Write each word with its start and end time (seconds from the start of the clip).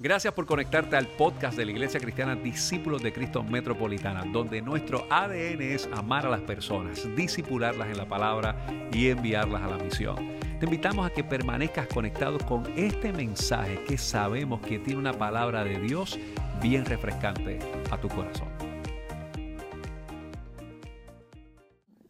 Gracias 0.00 0.34
por 0.34 0.44
conectarte 0.44 0.96
al 0.96 1.06
podcast 1.06 1.56
de 1.56 1.64
la 1.64 1.70
Iglesia 1.70 2.00
Cristiana 2.00 2.34
Discípulos 2.34 3.00
de 3.00 3.12
Cristo 3.12 3.44
Metropolitana, 3.44 4.24
donde 4.24 4.60
nuestro 4.60 5.06
ADN 5.08 5.62
es 5.62 5.88
amar 5.94 6.26
a 6.26 6.30
las 6.30 6.40
personas, 6.40 7.06
disipularlas 7.14 7.86
en 7.86 7.98
la 7.98 8.08
palabra 8.08 8.56
y 8.92 9.06
enviarlas 9.06 9.62
a 9.62 9.68
la 9.68 9.78
misión. 9.78 10.16
Te 10.58 10.66
invitamos 10.66 11.06
a 11.06 11.10
que 11.10 11.22
permanezcas 11.22 11.86
conectado 11.86 12.38
con 12.38 12.64
este 12.76 13.12
mensaje 13.12 13.84
que 13.84 13.96
sabemos 13.96 14.60
que 14.62 14.80
tiene 14.80 14.98
una 14.98 15.12
palabra 15.12 15.62
de 15.62 15.78
Dios 15.78 16.18
bien 16.60 16.84
refrescante 16.84 17.60
a 17.88 17.96
tu 17.96 18.08
corazón. 18.08 18.48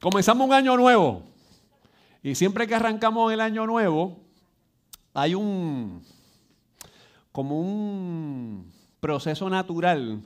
Comenzamos 0.01 0.47
un 0.47 0.55
año 0.55 0.75
nuevo 0.79 1.23
y 2.23 2.35
siempre 2.35 2.67
que 2.67 2.75
arrancamos 2.75 3.31
el 3.31 3.43
año 3.43 3.67
nuevo 3.67 4.25
hay 5.13 5.35
un 5.35 6.03
como 7.35 7.61
un 7.61 8.71
proceso 9.01 9.51
natural 9.51 10.23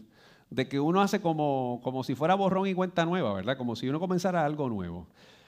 de 0.51 0.69
que 0.69 0.79
uno 0.79 1.01
hace 1.01 1.23
como, 1.23 1.81
como 1.83 2.05
si 2.05 2.15
fuera 2.15 2.35
borrón 2.35 2.67
y 2.67 2.75
cuenta 2.75 3.07
nueva, 3.07 3.33
¿verdad? 3.33 3.57
Como 3.57 3.77
si 3.77 3.89
uno 3.89 3.99
comenzara 3.99 4.45
algo 4.45 4.69
nuevo. 4.69 5.07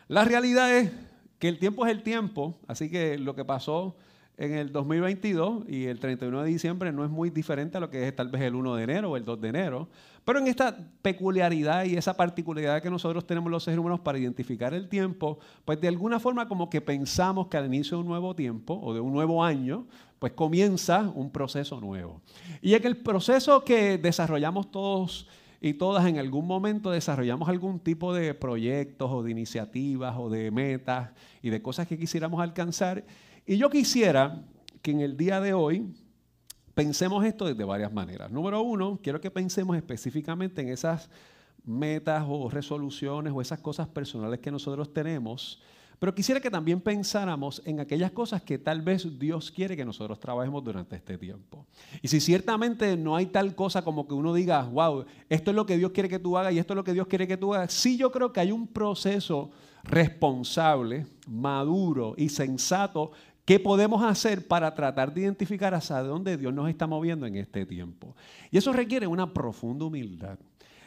La 0.09 0.24
realidad 0.24 0.74
es 0.74 0.91
que 1.38 1.48
el 1.48 1.59
tiempo 1.59 1.84
es 1.84 1.92
el 1.92 2.02
tiempo, 2.02 2.55
así 2.66 2.91
que 2.91 3.19
lo 3.19 3.34
que 3.34 3.45
pasó 3.45 3.95
en 4.38 4.55
el 4.55 4.73
2022 4.73 5.64
y 5.69 5.84
el 5.84 6.00
31 6.00 6.45
de 6.45 6.48
diciembre 6.48 6.92
no 6.92 7.05
es 7.05 7.10
muy 7.10 7.28
diferente 7.28 7.77
a 7.77 7.80
lo 7.80 7.91
que 7.91 8.08
es 8.08 8.16
tal 8.16 8.28
vez 8.28 8.41
el 8.41 8.55
1 8.55 8.77
de 8.77 8.84
enero 8.84 9.11
o 9.11 9.16
el 9.19 9.27
2 9.27 9.38
de 9.42 9.48
enero, 9.48 9.88
pero 10.24 10.38
en 10.38 10.47
esta 10.47 10.78
peculiaridad 11.02 11.84
y 11.84 11.95
esa 11.95 12.16
particularidad 12.16 12.80
que 12.80 12.88
nosotros 12.88 13.27
tenemos 13.27 13.50
los 13.50 13.64
seres 13.64 13.78
humanos 13.78 14.00
para 14.00 14.19
identificar 14.19 14.72
el 14.72 14.88
tiempo, 14.88 15.38
pues 15.66 15.78
de 15.78 15.88
alguna 15.88 16.19
forma 16.20 16.48
como 16.48 16.70
que 16.70 16.80
pensamos 16.80 17.48
que 17.48 17.58
al 17.58 17.66
inicio 17.66 17.98
de 17.98 18.02
un 18.05 18.08
nuevo 18.08 18.34
tiempo 18.34 18.80
o 18.83 18.95
de 18.95 19.00
un 19.00 19.12
nuevo 19.12 19.45
año, 19.45 19.86
pues 20.20 20.34
comienza 20.34 21.10
un 21.15 21.30
proceso 21.30 21.80
nuevo. 21.80 22.20
Y 22.62 22.74
en 22.74 22.87
el 22.87 22.98
proceso 22.98 23.65
que 23.65 23.98
desarrollamos 23.98 24.70
todos 24.70 25.27
y 25.62 25.75
todas 25.75 26.06
en 26.06 26.19
algún 26.19 26.47
momento 26.47 26.91
desarrollamos 26.91 27.48
algún 27.48 27.81
tipo 27.81 28.14
de 28.14 28.34
proyectos 28.34 29.11
o 29.11 29.22
de 29.22 29.31
iniciativas 29.31 30.14
o 30.19 30.28
de 30.28 30.50
metas 30.50 31.11
y 31.42 31.50
de 31.50 31.62
cosas 31.62 31.89
que 31.89 31.98
quisiéramos 31.98 32.41
alcanzar. 32.41 33.05
Y 33.47 33.56
yo 33.56 33.70
quisiera 33.70 34.42
que 34.83 34.91
en 34.91 35.00
el 35.00 35.17
día 35.17 35.41
de 35.41 35.55
hoy 35.55 35.91
pensemos 36.75 37.25
esto 37.25 37.53
de 37.53 37.64
varias 37.64 37.92
maneras. 37.92 38.31
Número 38.31 38.61
uno, 38.61 39.00
quiero 39.03 39.22
que 39.22 39.31
pensemos 39.31 39.75
específicamente 39.75 40.61
en 40.61 40.69
esas 40.69 41.09
metas 41.64 42.25
o 42.28 42.50
resoluciones 42.50 43.33
o 43.34 43.41
esas 43.41 43.61
cosas 43.61 43.89
personales 43.89 44.41
que 44.41 44.50
nosotros 44.50 44.92
tenemos. 44.92 45.62
Pero 46.01 46.15
quisiera 46.15 46.41
que 46.41 46.51
también 46.51 46.81
pensáramos 46.81 47.62
en 47.65 47.79
aquellas 47.79 48.11
cosas 48.11 48.43
que 48.43 48.59
tal 48.59 48.83
vez 48.83 49.06
Dios 49.19 49.51
quiere 49.53 49.77
que 49.77 49.84
nosotros 49.84 50.19
trabajemos 50.19 50.65
durante 50.65 50.97
este 50.97 51.17
tiempo. 51.17 51.67
Y 52.03 52.09
si 52.09 52.20
ciertamente 52.20 52.97
no 52.97 53.15
hay 53.15 53.27
tal 53.27 53.55
cosa 53.55 53.83
como 53.83 54.09
que 54.09 54.15
uno 54.15 54.34
diga, 54.34 54.62
wow, 54.62 55.05
esto 55.28 55.51
es 55.51 55.55
lo 55.55 55.67
que 55.67 55.77
Dios 55.77 55.93
quiere 55.93 56.09
que 56.09 56.19
tú 56.19 56.37
hagas 56.37 56.53
y 56.55 56.59
esto 56.59 56.73
es 56.73 56.77
lo 56.77 56.84
que 56.84 56.95
Dios 56.95 57.06
quiere 57.06 57.28
que 57.28 57.37
tú 57.37 57.55
hagas, 57.55 57.73
sí 57.73 57.97
yo 57.97 58.11
creo 58.11 58.33
que 58.33 58.41
hay 58.41 58.51
un 58.51 58.67
proceso 58.67 59.51
responsable, 59.84 61.06
maduro 61.28 62.15
y 62.17 62.28
sensato 62.28 63.12
¿Qué 63.51 63.59
podemos 63.59 64.01
hacer 64.05 64.47
para 64.47 64.73
tratar 64.73 65.12
de 65.12 65.23
identificar 65.23 65.75
hacia 65.75 66.01
dónde 66.05 66.37
Dios 66.37 66.55
nos 66.55 66.69
está 66.69 66.87
moviendo 66.87 67.27
en 67.27 67.34
este 67.34 67.67
tiempo? 67.67 68.15
Y 68.48 68.59
eso 68.59 68.73
requiere 68.73 69.09
una 69.09 69.34
profunda 69.34 69.87
humildad 69.87 70.39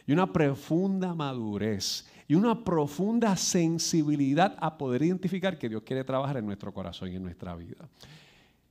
y 0.08 0.14
una 0.14 0.32
profunda 0.32 1.14
madurez 1.14 2.08
y 2.34 2.36
una 2.36 2.64
profunda 2.64 3.38
sensibilidad 3.38 4.58
a 4.60 4.76
poder 4.76 5.04
identificar 5.04 5.56
que 5.56 5.70
Dios 5.70 5.84
quiere 5.84 6.04
trabajar 6.04 6.38
en 6.38 6.48
nuestro 6.48 6.74
corazón 6.74 7.12
y 7.12 7.16
en 7.16 7.22
nuestra 7.22 7.56
vida. 7.56 7.88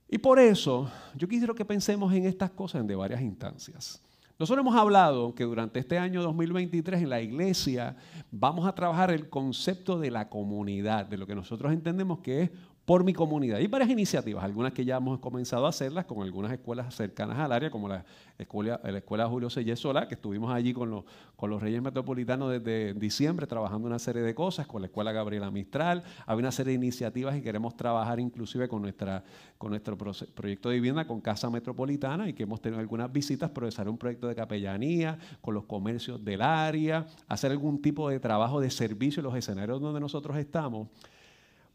Y 0.09 0.17
por 0.17 0.37
eso 0.37 0.91
yo 1.15 1.29
quisiera 1.29 1.53
que 1.53 1.63
pensemos 1.63 2.13
en 2.13 2.25
estas 2.25 2.51
cosas 2.51 2.85
de 2.85 2.93
varias 2.93 3.21
instancias. 3.21 4.03
Nosotros 4.37 4.65
hemos 4.65 4.75
hablado 4.75 5.33
que 5.33 5.45
durante 5.45 5.79
este 5.79 5.97
año 5.97 6.21
2023 6.23 7.03
en 7.03 7.09
la 7.09 7.21
iglesia 7.21 7.95
vamos 8.31 8.67
a 8.67 8.75
trabajar 8.75 9.11
el 9.11 9.29
concepto 9.29 9.97
de 9.97 10.11
la 10.11 10.27
comunidad, 10.27 11.05
de 11.05 11.17
lo 11.17 11.25
que 11.25 11.33
nosotros 11.33 11.71
entendemos 11.71 12.19
que 12.19 12.41
es 12.41 12.49
por 12.85 13.03
mi 13.05 13.13
comunidad. 13.13 13.57
Hay 13.59 13.67
varias 13.67 13.89
iniciativas, 13.89 14.43
algunas 14.43 14.73
que 14.73 14.83
ya 14.83 14.97
hemos 14.97 15.19
comenzado 15.19 15.65
a 15.65 15.69
hacerlas 15.69 16.05
con 16.05 16.21
algunas 16.21 16.51
escuelas 16.51 16.93
cercanas 16.93 17.39
al 17.39 17.51
área, 17.53 17.71
como 17.71 17.87
la 17.87 18.03
escuela, 18.37 18.79
la 18.83 18.97
escuela 18.97 19.27
Julio 19.27 19.49
Sola, 19.49 20.07
que 20.07 20.15
estuvimos 20.15 20.53
allí 20.53 20.73
con 20.73 20.89
los, 20.89 21.05
con 21.37 21.49
los 21.49 21.61
Reyes 21.61 21.81
Metropolitanos 21.81 22.51
desde 22.51 22.93
diciembre 22.93 23.47
trabajando 23.47 23.87
una 23.87 23.99
serie 23.99 24.21
de 24.21 24.35
cosas, 24.35 24.67
con 24.67 24.81
la 24.81 24.87
escuela 24.87 25.13
Gabriela 25.13 25.49
Mistral. 25.49 26.03
Hay 26.25 26.37
una 26.37 26.51
serie 26.51 26.71
de 26.71 26.75
iniciativas 26.75 27.37
y 27.37 27.41
queremos 27.41 27.77
trabajar 27.77 28.19
inclusive 28.19 28.67
con, 28.67 28.81
nuestra, 28.81 29.23
con 29.57 29.69
nuestro 29.69 29.97
proyecto 29.97 30.69
de 30.69 30.75
vivienda 30.75 31.07
con 31.07 31.21
Casa 31.21 31.49
Metropolitana 31.49 32.27
y 32.27 32.33
que 32.33 32.43
hemos 32.43 32.59
tenido 32.61 32.81
algunas 32.81 33.11
visitas, 33.11 33.49
desarrollar 33.53 33.89
un 33.89 33.97
proyecto 33.97 34.27
de 34.27 34.35
capellanía 34.35 35.17
con 35.39 35.53
los 35.53 35.63
comercios 35.63 36.23
del 36.23 36.41
área, 36.41 37.05
hacer 37.29 37.51
algún 37.51 37.81
tipo 37.81 38.09
de 38.09 38.19
trabajo 38.19 38.59
de 38.59 38.69
servicio 38.69 39.21
en 39.21 39.25
los 39.25 39.35
escenarios 39.35 39.79
donde 39.79 40.01
nosotros 40.01 40.35
estamos. 40.35 40.89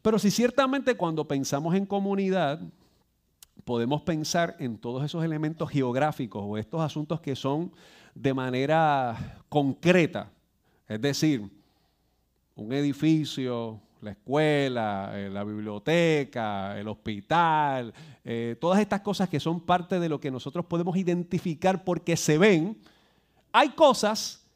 Pero 0.02 0.18
si 0.18 0.30
ciertamente 0.30 0.94
cuando 0.94 1.26
pensamos 1.26 1.74
en 1.74 1.86
comunidad, 1.86 2.60
podemos 3.64 4.02
pensar 4.02 4.56
en 4.58 4.78
todos 4.78 5.04
esos 5.04 5.24
elementos 5.24 5.68
geográficos 5.70 6.42
o 6.46 6.56
estos 6.56 6.80
asuntos 6.80 7.20
que 7.20 7.36
son 7.36 7.72
de 8.14 8.32
manera 8.32 9.42
concreta, 9.48 10.30
es 10.88 11.00
decir, 11.00 11.48
un 12.56 12.72
edificio, 12.72 13.80
la 14.00 14.12
escuela, 14.12 15.12
eh, 15.14 15.28
la 15.28 15.44
biblioteca, 15.44 16.78
el 16.78 16.88
hospital, 16.88 17.92
eh, 18.24 18.56
todas 18.60 18.80
estas 18.80 19.00
cosas 19.00 19.28
que 19.28 19.40
son 19.40 19.60
parte 19.60 20.00
de 20.00 20.08
lo 20.08 20.20
que 20.20 20.30
nosotros 20.30 20.64
podemos 20.66 20.96
identificar 20.96 21.84
porque 21.84 22.16
se 22.16 22.38
ven, 22.38 22.78
hay 23.52 23.70
cosas 23.70 24.47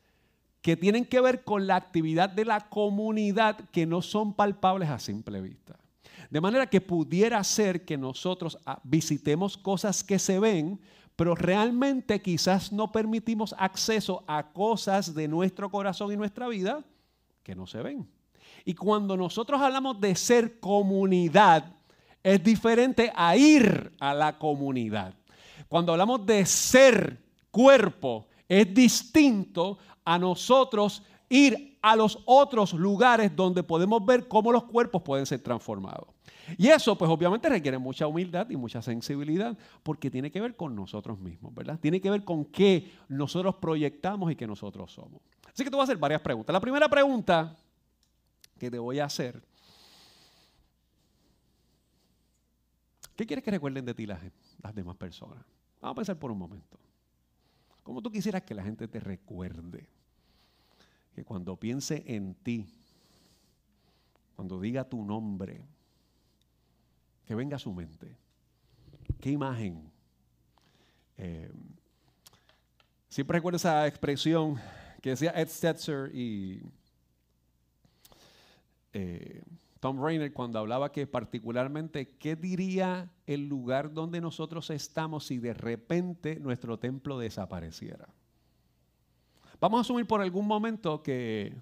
que 0.63 0.77
tienen 0.77 1.05
que 1.05 1.21
ver 1.21 1.43
con 1.43 1.67
la 1.67 1.77
actividad 1.77 2.31
de 2.31 2.45
la 2.45 2.69
comunidad 2.69 3.69
que 3.71 3.85
no 3.85 4.01
son 4.01 4.33
palpables 4.33 4.89
a 4.89 5.01
simple 5.01 5.41
vista. 5.41 5.77
De 6.31 6.41
manera 6.41 6.67
que 6.67 6.81
pudiera 6.81 7.43
ser 7.45 7.85
que 7.85 7.99
nosotros 7.99 8.57
ah, 8.65 8.81
visitemos 8.85 9.59
cosas 9.59 10.03
que 10.03 10.19
se 10.19 10.39
ven, 10.39 10.81
pero 11.17 11.35
realmente 11.35 12.23
quizás 12.23 12.73
no 12.73 12.91
permitimos 12.91 13.55
acceso 13.59 14.25
a 14.27 14.53
cosas 14.53 15.15
de 15.15 15.29
nuestro 15.29 15.69
corazón 15.69 16.13
y 16.13 16.17
nuestra 16.17 16.49
vida 16.49 16.85
que 17.43 17.55
no 17.55 17.67
se 17.67 17.83
ven. 17.83 18.09
Y 18.65 18.75
cuando 18.75 19.17
nosotros 19.17 19.61
hablamos 19.61 20.01
de 20.01 20.15
ser 20.15 20.61
comunidad, 20.61 21.75
es 22.23 22.43
diferente 22.43 23.13
a 23.15 23.37
ir 23.37 23.93
a 23.99 24.15
la 24.15 24.39
comunidad. 24.39 25.15
Cuando 25.69 25.93
hablamos 25.93 26.25
de 26.25 26.47
ser 26.47 27.19
cuerpo, 27.51 28.29
es 28.49 28.73
distinto 28.73 29.79
a 30.05 30.19
nosotros 30.19 31.03
ir 31.29 31.79
a 31.81 31.97
los 31.97 32.19
otros 32.27 32.75
lugares 32.75 33.35
donde 33.35 33.63
podemos 33.63 34.05
ver 34.05 34.29
cómo 34.29 34.53
los 34.53 34.65
cuerpos 34.65 35.03
pueden 35.03 35.27
ser 35.27 35.41
transformados. 35.41 36.09
Y 36.59 36.69
eso, 36.69 36.97
pues 36.97 37.11
obviamente 37.11 37.49
requiere 37.49 37.79
mucha 37.79 38.07
humildad 38.07 38.49
y 38.51 38.57
mucha 38.57 38.83
sensibilidad, 38.83 39.57
porque 39.83 40.11
tiene 40.11 40.31
que 40.31 40.41
ver 40.41 40.57
con 40.57 40.75
nosotros 40.75 41.19
mismos, 41.19 41.55
¿verdad? 41.55 41.79
Tiene 41.81 42.01
que 42.01 42.11
ver 42.11 42.25
con 42.25 42.45
qué 42.47 42.93
nosotros 43.09 43.57
proyectamos 43.57 44.31
y 44.31 44.37
qué 44.37 44.47
nosotros 44.47 44.93
somos. 44.93 45.23
Así 45.53 45.65
que 45.65 45.71
te 45.71 45.77
voy 45.77 45.83
a 45.83 45.85
hacer 45.85 45.97
varias 45.97 46.21
preguntas. 46.21 46.53
La 46.53 46.61
primera 46.61 46.89
pregunta 46.89 47.57
que 48.59 48.71
te 48.71 48.79
voy 48.79 48.99
a 48.99 49.07
hacer, 49.07 49.43
¿qué 53.17 53.27
quieres 53.27 53.45
que 53.45 53.51
recuerden 53.51 53.85
de 53.85 53.95
ti 53.95 54.07
las, 54.07 54.21
las 54.63 54.75
demás 54.75 54.97
personas? 54.97 55.39
Vamos 55.81 55.95
a 55.95 55.97
pensar 55.97 56.19
por 56.19 56.31
un 56.31 56.39
momento. 56.39 56.79
¿Cómo 57.83 58.01
tú 58.01 58.11
quisieras 58.11 58.43
que 58.43 58.55
la 58.55 58.63
gente 58.63 58.87
te 58.89 59.01
recuerde? 59.01 59.89
Que 61.15 61.25
cuando 61.25 61.57
piense 61.57 62.03
en 62.07 62.35
ti, 62.35 62.67
cuando 64.37 64.61
diga 64.61 64.89
tu 64.89 65.05
nombre, 65.05 65.63
que 67.27 67.35
venga 67.35 67.57
a 67.57 67.61
su 67.61 67.73
mente. 67.73 68.17
¿Qué 69.21 69.31
imagen? 69.31 69.91
Eh, 71.19 71.51
siempre 73.09 73.39
recuerdo 73.39 73.57
esa 73.57 73.87
expresión 73.87 74.59
que 75.01 75.11
decía 75.11 75.33
Ed 75.37 75.49
Stetzer 75.49 76.15
y 76.15 76.63
eh, 78.93 79.43
Tom 79.83 80.01
Rainer 80.01 80.33
cuando 80.33 80.61
hablaba 80.61 80.93
que 80.93 81.09
particularmente, 81.09 82.07
¿qué 82.07 82.37
diría 82.37 83.11
el 83.27 83.49
lugar 83.49 83.93
donde 83.93 84.21
nosotros 84.21 84.71
estamos 84.71 85.27
si 85.27 85.39
de 85.39 85.55
repente 85.55 86.39
nuestro 86.39 86.79
templo 86.79 87.19
desapareciera? 87.19 88.07
Vamos 89.61 89.79
a 89.79 89.81
asumir 89.81 90.07
por 90.07 90.21
algún 90.21 90.47
momento 90.47 91.03
que, 91.03 91.57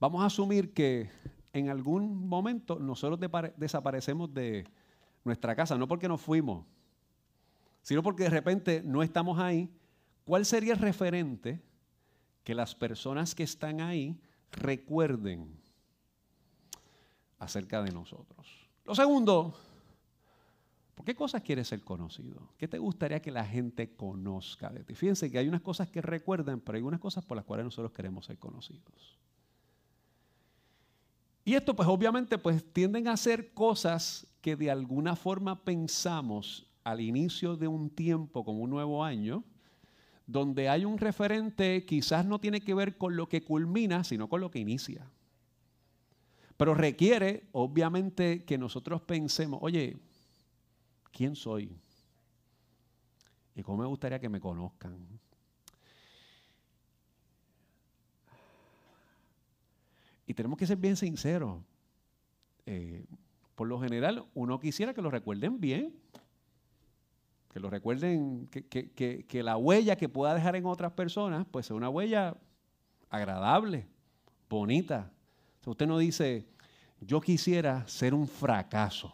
vamos 0.00 0.20
a 0.20 0.26
asumir 0.26 0.74
que 0.74 1.10
en 1.52 1.68
algún 1.68 2.26
momento 2.28 2.80
nosotros 2.80 3.20
desaparecemos 3.56 4.34
de 4.34 4.66
nuestra 5.22 5.54
casa, 5.54 5.78
no 5.78 5.86
porque 5.86 6.08
nos 6.08 6.20
fuimos, 6.20 6.66
sino 7.82 8.02
porque 8.02 8.24
de 8.24 8.30
repente 8.30 8.82
no 8.84 9.00
estamos 9.00 9.38
ahí. 9.38 9.70
¿Cuál 10.24 10.44
sería 10.44 10.72
el 10.72 10.80
referente 10.80 11.62
que 12.42 12.56
las 12.56 12.74
personas 12.74 13.32
que 13.36 13.44
están 13.44 13.80
ahí 13.80 14.20
recuerden? 14.50 15.61
Acerca 17.42 17.82
de 17.82 17.92
nosotros. 17.92 18.46
Lo 18.84 18.94
segundo, 18.94 19.54
¿Por 20.94 21.06
qué 21.06 21.14
cosas 21.14 21.42
quieres 21.42 21.68
ser 21.68 21.80
conocido? 21.80 22.50
¿Qué 22.58 22.68
te 22.68 22.78
gustaría 22.78 23.20
que 23.20 23.32
la 23.32 23.44
gente 23.44 23.96
conozca 23.96 24.70
de 24.70 24.84
ti? 24.84 24.94
Fíjense 24.94 25.30
que 25.30 25.38
hay 25.38 25.48
unas 25.48 25.62
cosas 25.62 25.90
que 25.90 26.00
recuerdan, 26.00 26.60
pero 26.60 26.76
hay 26.76 26.82
unas 26.82 27.00
cosas 27.00 27.24
por 27.24 27.36
las 27.36 27.44
cuales 27.44 27.64
nosotros 27.64 27.92
queremos 27.92 28.26
ser 28.26 28.38
conocidos. 28.38 29.18
Y 31.44 31.54
esto 31.54 31.74
pues 31.74 31.88
obviamente 31.88 32.38
pues 32.38 32.64
tienden 32.72 33.08
a 33.08 33.16
ser 33.16 33.52
cosas 33.52 34.28
que 34.40 34.54
de 34.54 34.70
alguna 34.70 35.16
forma 35.16 35.64
pensamos 35.64 36.68
al 36.84 37.00
inicio 37.00 37.56
de 37.56 37.66
un 37.66 37.90
tiempo 37.90 38.44
como 38.44 38.60
un 38.60 38.70
nuevo 38.70 39.02
año, 39.02 39.42
donde 40.26 40.68
hay 40.68 40.84
un 40.84 40.98
referente 40.98 41.84
quizás 41.84 42.24
no 42.24 42.38
tiene 42.38 42.60
que 42.60 42.74
ver 42.74 42.96
con 42.96 43.16
lo 43.16 43.28
que 43.28 43.42
culmina, 43.42 44.04
sino 44.04 44.28
con 44.28 44.40
lo 44.40 44.50
que 44.52 44.60
inicia. 44.60 45.10
Pero 46.62 46.76
requiere 46.76 47.48
obviamente 47.50 48.44
que 48.44 48.56
nosotros 48.56 49.02
pensemos, 49.02 49.58
oye, 49.64 49.96
¿quién 51.10 51.34
soy? 51.34 51.76
¿Y 53.56 53.64
cómo 53.64 53.78
me 53.78 53.88
gustaría 53.88 54.20
que 54.20 54.28
me 54.28 54.38
conozcan? 54.38 54.96
Y 60.24 60.34
tenemos 60.34 60.56
que 60.56 60.68
ser 60.68 60.76
bien 60.76 60.96
sinceros. 60.96 61.60
Eh, 62.64 63.06
por 63.56 63.66
lo 63.66 63.80
general, 63.80 64.24
uno 64.32 64.60
quisiera 64.60 64.94
que 64.94 65.02
lo 65.02 65.10
recuerden 65.10 65.58
bien. 65.58 65.92
Que 67.52 67.58
lo 67.58 67.70
recuerden, 67.70 68.46
que, 68.46 69.42
la 69.42 69.56
huella 69.56 69.96
que 69.96 70.08
pueda 70.08 70.32
dejar 70.32 70.54
en 70.54 70.66
otras 70.66 70.92
personas, 70.92 71.44
pues 71.50 71.66
sea 71.66 71.74
una 71.74 71.88
huella 71.88 72.36
agradable, 73.10 73.88
bonita. 74.48 75.10
usted 75.66 75.88
no 75.88 75.98
dice, 75.98 76.51
yo 77.06 77.20
quisiera 77.20 77.86
ser 77.86 78.14
un 78.14 78.28
fracaso. 78.28 79.12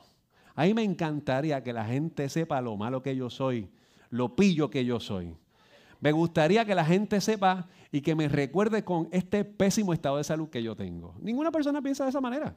A 0.55 0.65
mí 0.65 0.75
me 0.75 0.83
encantaría 0.83 1.63
que 1.63 1.73
la 1.73 1.85
gente 1.85 2.29
sepa 2.29 2.61
lo 2.61 2.77
malo 2.77 3.03
que 3.03 3.17
yo 3.17 3.31
soy, 3.31 3.71
lo 4.11 4.35
pillo 4.35 4.71
que 4.71 4.85
yo 4.85 5.01
soy. 5.01 5.37
Me 6.01 6.13
gustaría 6.13 6.65
que 6.65 6.75
la 6.75 6.85
gente 6.85 7.21
sepa 7.21 7.69
y 7.91 8.01
que 8.01 8.15
me 8.15 8.29
recuerde 8.29 8.85
con 8.85 9.09
este 9.11 9.45
pésimo 9.45 9.93
estado 9.93 10.19
de 10.19 10.25
salud 10.25 10.49
que 10.49 10.63
yo 10.63 10.77
tengo. 10.77 11.15
Ninguna 11.21 11.51
persona 11.51 11.83
piensa 11.83 12.05
de 12.05 12.11
esa 12.11 12.21
manera, 12.21 12.55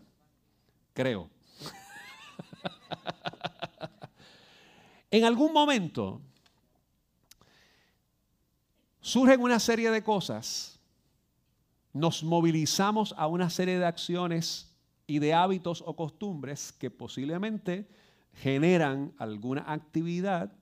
creo. 0.94 1.30
en 5.12 5.24
algún 5.24 5.54
momento 5.54 6.22
surgen 9.00 9.42
una 9.42 9.60
serie 9.60 9.90
de 9.90 10.04
cosas, 10.04 10.80
nos 11.94 12.24
movilizamos 12.24 13.16
a 13.18 13.28
una 13.28 13.50
serie 13.50 13.80
de 13.80 13.86
acciones 13.86 14.71
y 15.08 15.20
de 15.20 15.34
hábitos 15.34 15.84
o 15.86 15.96
costumbres 15.96 16.72
que 16.72 16.90
posiblemente 16.90 17.88
generan 18.34 19.14
alguna 19.18 19.64
actividad 19.68 20.54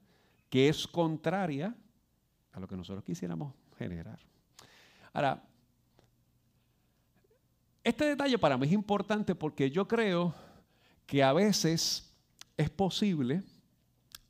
que 0.49 0.69
es 0.69 0.87
contraria 0.87 1.75
a 2.51 2.59
lo 2.59 2.67
que 2.67 2.75
nosotros 2.75 3.03
quisiéramos 3.03 3.53
generar. 3.77 4.19
Ahora, 5.13 5.43
este 7.83 8.05
detalle 8.05 8.37
para 8.37 8.57
mí 8.57 8.67
es 8.67 8.73
importante 8.73 9.35
porque 9.35 9.69
yo 9.69 9.87
creo 9.87 10.33
que 11.05 11.23
a 11.23 11.33
veces 11.33 12.13
es 12.57 12.69
posible 12.69 13.43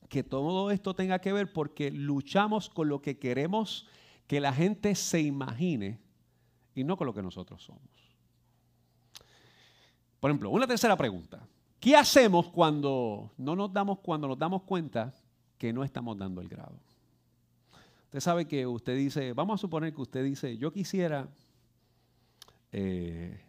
que 0.07 0.23
todo 0.23 0.71
esto 0.71 0.93
tenga 0.93 1.19
que 1.19 1.33
ver 1.33 1.51
porque 1.53 1.91
luchamos 1.91 2.69
con 2.69 2.89
lo 2.89 3.01
que 3.01 3.17
queremos 3.17 3.87
que 4.27 4.39
la 4.39 4.53
gente 4.53 4.95
se 4.95 5.21
imagine 5.21 5.99
y 6.75 6.83
no 6.83 6.97
con 6.97 7.07
lo 7.07 7.13
que 7.13 7.21
nosotros 7.21 7.63
somos. 7.63 8.08
Por 10.19 10.29
ejemplo, 10.29 10.49
una 10.49 10.67
tercera 10.67 10.97
pregunta. 10.97 11.47
¿Qué 11.79 11.95
hacemos 11.95 12.49
cuando 12.49 13.31
no 13.37 13.55
nos 13.55 13.71
damos 13.71 13.99
cuando 13.99 14.27
nos 14.27 14.37
damos 14.37 14.63
cuenta 14.63 15.13
que 15.57 15.71
no 15.71 15.83
estamos 15.83 16.17
dando 16.17 16.41
el 16.41 16.49
grado? 16.49 16.75
Usted 18.05 18.19
sabe 18.19 18.45
que 18.45 18.65
usted 18.65 18.97
dice, 18.97 19.33
vamos 19.33 19.59
a 19.59 19.61
suponer 19.61 19.93
que 19.93 20.01
usted 20.01 20.23
dice, 20.23 20.57
yo 20.57 20.73
quisiera 20.73 21.27
eh, 22.71 23.39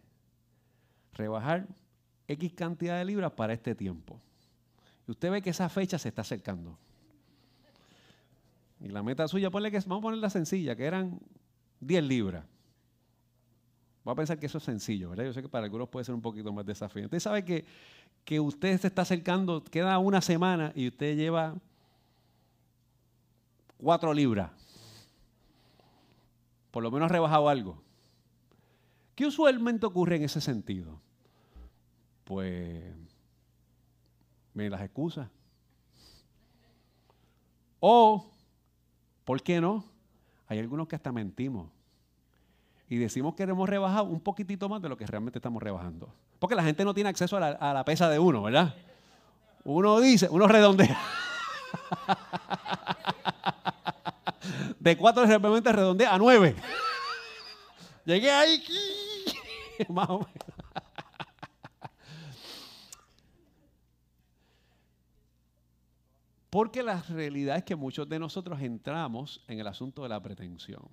rebajar 1.13 1.67
X 2.27 2.53
cantidad 2.53 2.97
de 2.97 3.05
libras 3.05 3.31
para 3.31 3.53
este 3.53 3.75
tiempo. 3.75 4.21
Y 5.07 5.11
usted 5.11 5.31
ve 5.31 5.41
que 5.41 5.49
esa 5.49 5.67
fecha 5.67 5.97
se 5.97 6.09
está 6.09 6.21
acercando. 6.21 6.77
Y 8.79 8.87
la 8.89 9.03
meta 9.03 9.27
suya, 9.27 9.49
ponle 9.51 9.71
que, 9.71 9.79
vamos 9.79 9.99
a 9.99 10.01
ponerla 10.01 10.29
sencilla, 10.29 10.75
que 10.75 10.85
eran 10.85 11.19
10 11.81 12.03
libras. 12.03 12.45
Va 14.07 14.13
a 14.13 14.15
pensar 14.15 14.39
que 14.39 14.47
eso 14.47 14.57
es 14.57 14.63
sencillo, 14.63 15.11
¿verdad? 15.11 15.25
Yo 15.25 15.33
sé 15.33 15.41
que 15.41 15.49
para 15.49 15.65
algunos 15.65 15.89
puede 15.89 16.05
ser 16.05 16.15
un 16.15 16.21
poquito 16.21 16.51
más 16.51 16.65
desafío. 16.65 17.05
Usted 17.05 17.19
sabe 17.19 17.45
que, 17.45 17.65
que 18.25 18.39
usted 18.39 18.79
se 18.79 18.87
está 18.87 19.03
acercando, 19.03 19.63
queda 19.63 19.97
una 19.99 20.21
semana 20.21 20.71
y 20.75 20.87
usted 20.87 21.15
lleva 21.15 21.55
cuatro 23.77 24.13
libras. 24.13 24.51
Por 26.71 26.81
lo 26.81 26.89
menos 26.89 27.09
ha 27.09 27.13
rebajado 27.13 27.47
algo. 27.47 27.81
¿Qué 29.13 29.27
usualmente 29.27 29.85
ocurre 29.85 30.15
en 30.15 30.23
ese 30.23 30.41
sentido? 30.41 30.99
Pues 32.23 32.95
me 34.53 34.69
las 34.69 34.81
excusa. 34.81 35.29
O, 37.79 38.25
¿por 39.25 39.43
qué 39.43 39.61
no? 39.61 39.83
Hay 40.47 40.59
algunos 40.59 40.87
que 40.87 40.95
hasta 40.95 41.11
mentimos. 41.11 41.69
Y 42.91 42.97
decimos 42.97 43.33
que 43.35 43.43
hemos 43.43 43.69
rebajado 43.69 44.03
un 44.03 44.19
poquitito 44.19 44.67
más 44.67 44.81
de 44.81 44.89
lo 44.89 44.97
que 44.97 45.07
realmente 45.07 45.39
estamos 45.39 45.63
rebajando. 45.63 46.13
Porque 46.39 46.55
la 46.55 46.63
gente 46.63 46.83
no 46.83 46.93
tiene 46.93 47.09
acceso 47.09 47.37
a 47.37 47.39
la, 47.39 47.47
a 47.51 47.73
la 47.73 47.85
pesa 47.85 48.09
de 48.09 48.19
uno, 48.19 48.43
¿verdad? 48.43 48.75
Uno 49.63 50.01
dice, 50.01 50.27
uno 50.29 50.45
redondea. 50.45 50.99
de 54.77 54.97
cuatro 54.97 55.25
repente 55.25 55.71
redondea 55.71 56.13
a 56.13 56.17
nueve. 56.17 56.53
Llegué 58.05 58.29
ahí, 58.29 58.61
más 59.87 60.09
o 60.09 60.19
menos. 60.19 60.35
Porque 66.49 66.83
la 66.83 67.01
realidad 67.03 67.55
es 67.55 67.63
que 67.63 67.77
muchos 67.77 68.09
de 68.09 68.19
nosotros 68.19 68.59
entramos 68.59 69.45
en 69.47 69.61
el 69.61 69.67
asunto 69.67 70.03
de 70.03 70.09
la 70.09 70.21
pretensión. 70.21 70.89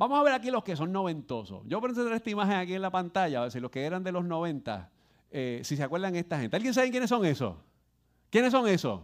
Vamos 0.00 0.18
a 0.18 0.22
ver 0.22 0.32
aquí 0.32 0.50
los 0.50 0.64
que 0.64 0.74
son 0.76 0.92
noventosos. 0.92 1.60
Yo 1.66 1.78
presentaré 1.78 2.16
esta 2.16 2.30
imagen 2.30 2.54
aquí 2.54 2.72
en 2.72 2.80
la 2.80 2.90
pantalla, 2.90 3.40
a 3.40 3.42
ver 3.42 3.52
si 3.52 3.60
los 3.60 3.70
que 3.70 3.84
eran 3.84 4.02
de 4.02 4.10
los 4.10 4.24
90, 4.24 4.90
eh, 5.30 5.60
si 5.62 5.76
se 5.76 5.82
acuerdan 5.82 6.16
esta 6.16 6.40
gente. 6.40 6.56
¿Alguien 6.56 6.72
sabe 6.72 6.90
quiénes 6.90 7.10
son 7.10 7.22
esos? 7.26 7.54
¿Quiénes 8.30 8.50
son 8.50 8.66
esos? 8.66 9.02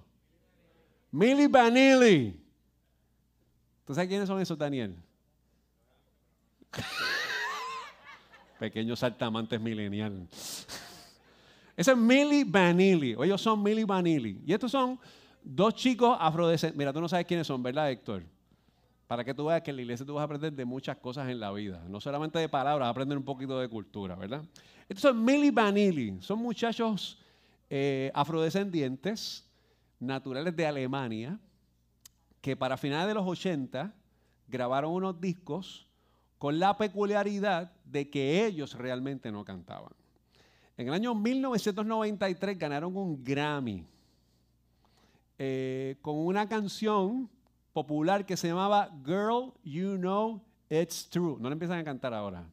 Millie 1.10 1.48
Vanilli. 1.48 2.40
¿Tú 3.84 3.94
sabes 3.94 4.08
quiénes 4.08 4.26
son 4.26 4.41
esos, 4.41 4.56
Daniel? 4.56 4.96
Pequeños 8.58 8.98
saltamantes 8.98 9.60
milenial. 9.60 10.26
Ese 11.76 11.91
es 11.91 11.96
Millie 11.98 12.44
Vanilli. 12.44 13.17
Ellos 13.22 13.43
son 13.43 13.62
Millie 13.62 13.84
Vanilli. 13.84 14.41
Y 14.46 14.55
estos 14.55 14.72
son 14.72 14.98
dos 15.43 15.74
chicos 15.74 16.17
afrodescendientes. 16.19 16.79
Mira, 16.79 16.91
tú 16.94 17.03
no 17.03 17.08
sabes 17.10 17.26
quiénes 17.26 17.46
son, 17.46 17.62
¿verdad, 17.62 17.91
Héctor? 17.91 18.22
Para 19.06 19.25
que 19.25 19.34
tú 19.34 19.46
veas 19.46 19.63
que 19.63 19.70
en 19.70 19.77
la 19.77 19.82
iglesia 19.82 20.05
tú 20.05 20.15
vas 20.15 20.22
a 20.22 20.25
aprender 20.25 20.53
de 20.53 20.65
muchas 20.65 20.96
cosas 20.96 21.29
en 21.29 21.39
la 21.39 21.53
vida. 21.53 21.82
No 21.89 22.01
solamente 22.01 22.39
de 22.39 22.48
palabras, 22.48 22.89
aprender 22.89 23.17
un 23.17 23.25
poquito 23.25 23.58
de 23.60 23.69
cultura, 23.69 24.17
¿verdad? 24.17 24.43
Estos 24.89 25.03
son 25.03 25.25
Millie 25.25 25.51
Vanilli. 25.51 26.19
Son 26.20 26.39
muchachos 26.39 27.19
eh, 27.70 28.10
afrodescendientes, 28.15 29.48
naturales 30.01 30.55
de 30.56 30.67
Alemania, 30.67 31.39
que 32.41 32.56
para 32.56 32.77
finales 32.77 33.08
de 33.08 33.15
los 33.15 33.27
80 33.27 33.94
grabaron 34.48 34.93
unos 34.93 35.20
discos 35.20 35.86
con 36.39 36.58
la 36.58 36.77
peculiaridad 36.77 37.72
de 37.84 38.10
que 38.10 38.44
ellos 38.44 38.75
realmente 38.75 39.32
no 39.32 39.44
cantaban. 39.44 39.93
En 40.77 40.89
el 40.89 40.94
año 40.94 41.15
1993 41.15 42.58
ganaron 42.58 42.96
un 42.96 43.25
Grammy 43.25 43.84
eh, 45.39 45.96
con 46.03 46.17
una 46.19 46.48
canción 46.48 47.31
popular 47.77 48.25
que 48.25 48.39
se 48.39 48.49
llamaba 48.49 48.89
Girl, 49.05 49.53
You 49.63 49.99
Know 49.99 50.41
It's 50.71 51.11
True. 51.11 51.37
No 51.39 51.51
le 51.51 51.53
empiezan 51.53 51.79
a 51.79 51.85
cantar 51.85 52.15
ahora. 52.15 52.49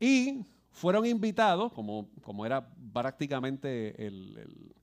Y 0.00 0.46
fueron 0.70 1.04
invitados, 1.04 1.74
como, 1.74 2.08
como 2.22 2.46
era 2.46 2.66
prácticamente 2.90 4.06
el, 4.06 4.74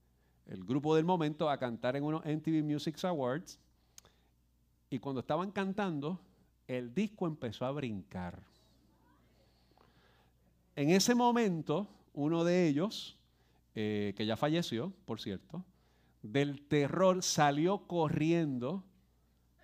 el 0.46 0.64
grupo 0.64 0.96
del 0.96 1.06
momento 1.06 1.50
a 1.50 1.58
cantar 1.58 1.96
en 1.96 2.04
unos 2.04 2.24
MTV 2.24 2.64
Music 2.64 3.04
Awards. 3.04 3.58
Y 4.92 5.00
cuando 5.00 5.22
estaban 5.22 5.50
cantando, 5.50 6.20
el 6.68 6.94
disco 6.94 7.26
empezó 7.26 7.66
a 7.66 7.72
brincar. 7.72 8.40
En 10.76 10.92
ese 10.92 11.16
momento, 11.16 11.88
uno 12.14 12.44
de 12.44 12.68
ellos, 12.68 13.18
eh, 13.74 14.14
que 14.16 14.28
ya 14.28 14.38
falleció, 14.38 14.94
por 15.06 15.20
cierto, 15.20 15.66
del 16.22 16.68
terror 16.68 17.24
salió 17.24 17.88
corriendo 17.88 18.84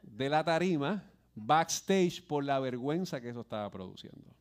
de 0.02 0.30
la 0.30 0.44
tarima 0.44 1.12
backstage 1.36 2.26
por 2.26 2.44
la 2.44 2.60
vergüenza 2.60 3.20
que 3.20 3.30
eso 3.30 3.42
estaba 3.42 3.70
produciendo. 3.70 4.34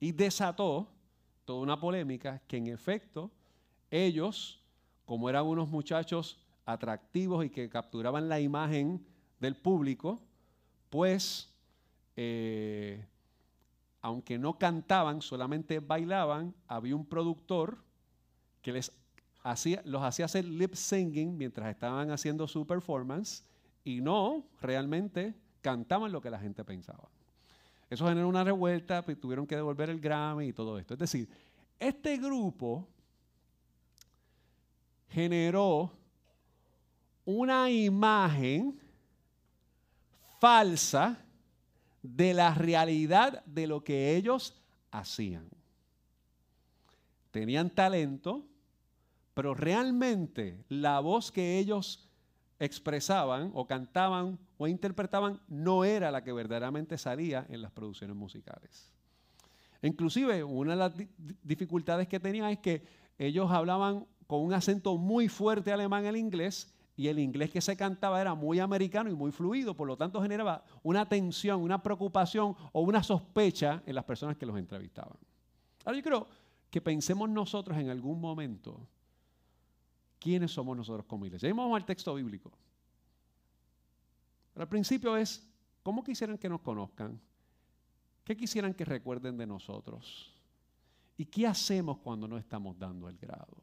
Y 0.00 0.12
desató 0.12 0.88
toda 1.44 1.60
una 1.60 1.78
polémica 1.78 2.42
que 2.46 2.56
en 2.56 2.66
efecto 2.68 3.30
ellos 3.90 4.58
como 5.08 5.30
eran 5.30 5.46
unos 5.46 5.70
muchachos 5.70 6.38
atractivos 6.66 7.42
y 7.42 7.48
que 7.48 7.70
capturaban 7.70 8.28
la 8.28 8.40
imagen 8.40 9.02
del 9.40 9.56
público, 9.56 10.20
pues, 10.90 11.50
eh, 12.14 13.06
aunque 14.02 14.36
no 14.36 14.58
cantaban, 14.58 15.22
solamente 15.22 15.80
bailaban, 15.80 16.54
había 16.66 16.94
un 16.94 17.06
productor 17.06 17.78
que 18.60 18.70
les 18.70 18.92
hacía, 19.50 19.82
los 19.84 20.02
hacía 20.02 20.26
hacer 20.26 20.44
lip 20.44 20.74
singing 20.74 21.36
mientras 21.36 21.68
estaban 21.70 22.10
haciendo 22.10 22.46
su 22.46 22.66
performance 22.66 23.44
y 23.84 24.00
no 24.00 24.44
realmente 24.60 25.34
cantaban 25.60 26.12
lo 26.12 26.20
que 26.20 26.30
la 26.30 26.38
gente 26.38 26.64
pensaba. 26.64 27.08
Eso 27.90 28.06
generó 28.06 28.28
una 28.28 28.44
revuelta, 28.44 29.04
pues, 29.04 29.18
tuvieron 29.18 29.46
que 29.46 29.56
devolver 29.56 29.88
el 29.90 30.00
Grammy 30.00 30.48
y 30.48 30.52
todo 30.52 30.78
esto. 30.78 30.94
Es 30.94 31.00
decir, 31.00 31.28
este 31.78 32.18
grupo 32.18 32.86
generó 35.08 35.90
una 37.24 37.70
imagen 37.70 38.78
falsa 40.38 41.18
de 42.02 42.34
la 42.34 42.54
realidad 42.54 43.44
de 43.44 43.66
lo 43.66 43.82
que 43.82 44.16
ellos 44.16 44.54
hacían. 44.90 45.48
Tenían 47.30 47.70
talento, 47.70 48.47
pero 49.38 49.54
realmente 49.54 50.64
la 50.68 50.98
voz 50.98 51.30
que 51.30 51.60
ellos 51.60 52.08
expresaban 52.58 53.52
o 53.54 53.68
cantaban 53.68 54.36
o 54.56 54.66
interpretaban 54.66 55.40
no 55.46 55.84
era 55.84 56.10
la 56.10 56.24
que 56.24 56.32
verdaderamente 56.32 56.98
salía 56.98 57.46
en 57.48 57.62
las 57.62 57.70
producciones 57.70 58.16
musicales. 58.16 58.92
Inclusive 59.80 60.42
una 60.42 60.72
de 60.72 60.76
las 60.76 60.92
dificultades 61.44 62.08
que 62.08 62.18
tenían 62.18 62.50
es 62.50 62.58
que 62.58 62.84
ellos 63.16 63.48
hablaban 63.52 64.06
con 64.26 64.40
un 64.40 64.54
acento 64.54 64.96
muy 64.96 65.28
fuerte 65.28 65.70
alemán 65.70 66.04
el 66.04 66.16
inglés 66.16 66.74
y 66.96 67.06
el 67.06 67.20
inglés 67.20 67.52
que 67.52 67.60
se 67.60 67.76
cantaba 67.76 68.20
era 68.20 68.34
muy 68.34 68.58
americano 68.58 69.08
y 69.08 69.14
muy 69.14 69.30
fluido, 69.30 69.72
por 69.72 69.86
lo 69.86 69.96
tanto 69.96 70.20
generaba 70.20 70.64
una 70.82 71.08
tensión, 71.08 71.62
una 71.62 71.80
preocupación 71.80 72.56
o 72.72 72.80
una 72.80 73.04
sospecha 73.04 73.84
en 73.86 73.94
las 73.94 74.02
personas 74.02 74.36
que 74.36 74.46
los 74.46 74.58
entrevistaban. 74.58 75.16
Ahora 75.84 75.96
yo 75.96 76.02
creo 76.02 76.26
que 76.72 76.80
pensemos 76.80 77.30
nosotros 77.30 77.78
en 77.78 77.88
algún 77.88 78.20
momento 78.20 78.80
quiénes 80.18 80.50
somos 80.50 80.76
nosotros 80.76 81.06
como 81.06 81.26
iglesia. 81.26 81.52
vamos 81.54 81.76
al 81.76 81.84
texto 81.84 82.14
bíblico. 82.14 82.52
Al 84.54 84.68
principio 84.68 85.16
es, 85.16 85.46
¿cómo 85.82 86.02
quisieran 86.02 86.36
que 86.36 86.48
nos 86.48 86.60
conozcan? 86.60 87.20
¿Qué 88.24 88.36
quisieran 88.36 88.74
que 88.74 88.84
recuerden 88.84 89.36
de 89.36 89.46
nosotros? 89.46 90.34
¿Y 91.16 91.24
qué 91.24 91.46
hacemos 91.46 91.98
cuando 91.98 92.28
no 92.28 92.36
estamos 92.36 92.78
dando 92.78 93.08
el 93.08 93.16
grado? 93.16 93.56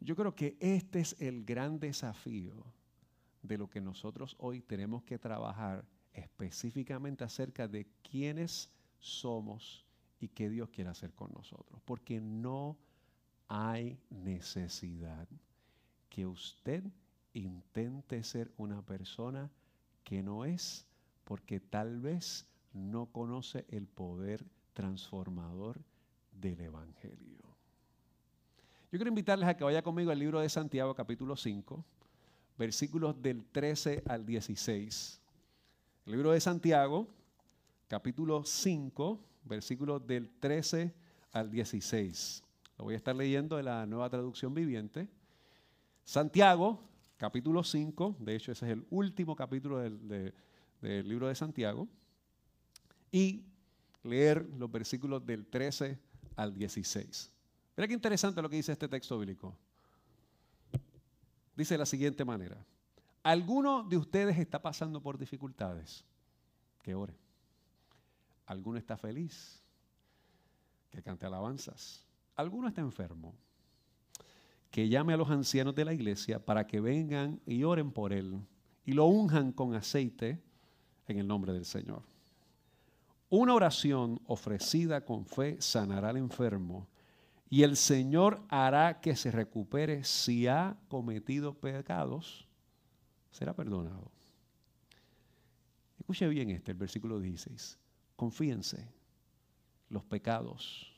Yo 0.00 0.14
creo 0.14 0.34
que 0.34 0.56
este 0.60 1.00
es 1.00 1.16
el 1.20 1.44
gran 1.44 1.80
desafío 1.80 2.64
de 3.42 3.58
lo 3.58 3.68
que 3.68 3.80
nosotros 3.80 4.36
hoy 4.38 4.60
tenemos 4.60 5.02
que 5.02 5.18
trabajar 5.18 5.84
específicamente 6.12 7.24
acerca 7.24 7.66
de 7.66 7.86
quiénes 8.02 8.70
somos 9.00 9.87
y 10.20 10.28
qué 10.28 10.48
Dios 10.50 10.70
quiere 10.70 10.90
hacer 10.90 11.12
con 11.12 11.32
nosotros. 11.32 11.80
Porque 11.84 12.20
no 12.20 12.76
hay 13.48 13.98
necesidad 14.10 15.28
que 16.08 16.26
usted 16.26 16.84
intente 17.32 18.22
ser 18.24 18.52
una 18.56 18.82
persona 18.82 19.50
que 20.04 20.22
no 20.22 20.44
es 20.44 20.86
porque 21.24 21.60
tal 21.60 22.00
vez 22.00 22.46
no 22.72 23.06
conoce 23.06 23.66
el 23.68 23.86
poder 23.86 24.44
transformador 24.72 25.80
del 26.32 26.60
Evangelio. 26.60 27.38
Yo 28.90 28.98
quiero 28.98 29.08
invitarles 29.08 29.48
a 29.48 29.56
que 29.56 29.64
vaya 29.64 29.82
conmigo 29.82 30.10
al 30.10 30.18
libro 30.18 30.40
de 30.40 30.48
Santiago 30.48 30.94
capítulo 30.94 31.36
5, 31.36 31.84
versículos 32.56 33.20
del 33.20 33.44
13 33.44 34.02
al 34.06 34.24
16. 34.24 35.20
El 36.06 36.12
libro 36.12 36.30
de 36.30 36.40
Santiago 36.40 37.06
capítulo 37.86 38.44
5, 38.44 39.20
versículos 39.48 40.06
del 40.06 40.30
13 40.38 40.94
al 41.32 41.50
16. 41.50 42.42
Lo 42.78 42.84
voy 42.84 42.94
a 42.94 42.96
estar 42.96 43.16
leyendo 43.16 43.56
de 43.56 43.62
la 43.62 43.86
nueva 43.86 44.08
traducción 44.08 44.54
viviente. 44.54 45.08
Santiago, 46.04 46.80
capítulo 47.16 47.64
5, 47.64 48.16
de 48.20 48.36
hecho 48.36 48.52
ese 48.52 48.66
es 48.66 48.72
el 48.72 48.86
último 48.90 49.34
capítulo 49.34 49.78
del, 49.78 50.32
del 50.80 51.08
libro 51.08 51.28
de 51.28 51.34
Santiago. 51.34 51.88
Y 53.10 53.44
leer 54.02 54.46
los 54.56 54.70
versículos 54.70 55.24
del 55.24 55.46
13 55.46 55.98
al 56.36 56.54
16. 56.54 57.32
Mira 57.76 57.88
qué 57.88 57.94
interesante 57.94 58.42
lo 58.42 58.48
que 58.48 58.56
dice 58.56 58.72
este 58.72 58.88
texto 58.88 59.18
bíblico. 59.18 59.56
Dice 61.56 61.74
de 61.74 61.78
la 61.78 61.86
siguiente 61.86 62.24
manera. 62.24 62.64
¿Alguno 63.22 63.82
de 63.82 63.96
ustedes 63.96 64.38
está 64.38 64.62
pasando 64.62 65.02
por 65.02 65.18
dificultades? 65.18 66.04
Que 66.82 66.94
ore. 66.94 67.14
¿Alguno 68.48 68.78
está 68.78 68.96
feliz? 68.96 69.62
Que 70.90 71.02
cante 71.02 71.26
alabanzas. 71.26 72.02
¿Alguno 72.34 72.68
está 72.68 72.80
enfermo? 72.80 73.34
Que 74.70 74.88
llame 74.88 75.12
a 75.12 75.18
los 75.18 75.28
ancianos 75.28 75.74
de 75.74 75.84
la 75.84 75.92
iglesia 75.92 76.42
para 76.42 76.66
que 76.66 76.80
vengan 76.80 77.40
y 77.44 77.62
oren 77.64 77.90
por 77.90 78.14
él 78.14 78.40
y 78.86 78.92
lo 78.92 79.04
unjan 79.04 79.52
con 79.52 79.74
aceite 79.74 80.40
en 81.06 81.18
el 81.18 81.26
nombre 81.26 81.52
del 81.52 81.66
Señor. 81.66 82.02
Una 83.28 83.52
oración 83.52 84.18
ofrecida 84.26 85.04
con 85.04 85.26
fe 85.26 85.60
sanará 85.60 86.08
al 86.08 86.16
enfermo 86.16 86.88
y 87.50 87.64
el 87.64 87.76
Señor 87.76 88.42
hará 88.48 89.02
que 89.02 89.14
se 89.14 89.30
recupere 89.30 90.04
si 90.04 90.46
ha 90.46 90.78
cometido 90.88 91.52
pecados, 91.52 92.48
será 93.30 93.54
perdonado. 93.54 94.10
Escuche 95.98 96.26
bien 96.28 96.48
este, 96.48 96.72
el 96.72 96.78
versículo 96.78 97.20
16. 97.20 97.78
Confíense 98.18 98.84
los 99.88 100.02
pecados 100.02 100.92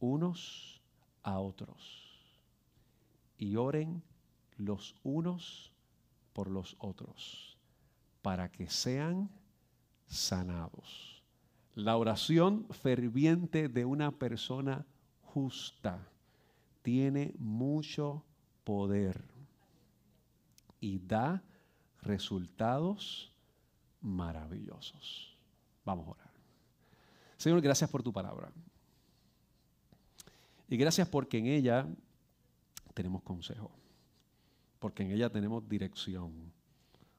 unos 0.00 0.82
a 1.22 1.38
otros 1.38 2.30
y 3.38 3.56
oren 3.56 4.02
los 4.58 4.94
unos 5.02 5.72
por 6.34 6.50
los 6.50 6.76
otros 6.78 7.56
para 8.20 8.52
que 8.52 8.68
sean 8.68 9.30
sanados. 10.06 11.22
La 11.74 11.96
oración 11.96 12.66
ferviente 12.68 13.70
de 13.70 13.86
una 13.86 14.10
persona 14.10 14.84
justa 15.22 16.06
tiene 16.82 17.32
mucho 17.38 18.26
poder 18.62 19.24
y 20.80 20.98
da 20.98 21.42
resultados 22.02 23.32
maravillosos. 24.02 25.34
Vamos 25.86 26.08
a 26.08 26.10
orar. 26.10 26.31
Señor, 27.42 27.60
gracias 27.60 27.90
por 27.90 28.04
tu 28.04 28.12
palabra. 28.12 28.52
Y 30.68 30.76
gracias 30.76 31.08
porque 31.08 31.38
en 31.38 31.46
ella 31.46 31.88
tenemos 32.94 33.20
consejo, 33.24 33.68
porque 34.78 35.02
en 35.02 35.10
ella 35.10 35.28
tenemos 35.28 35.68
dirección, 35.68 36.52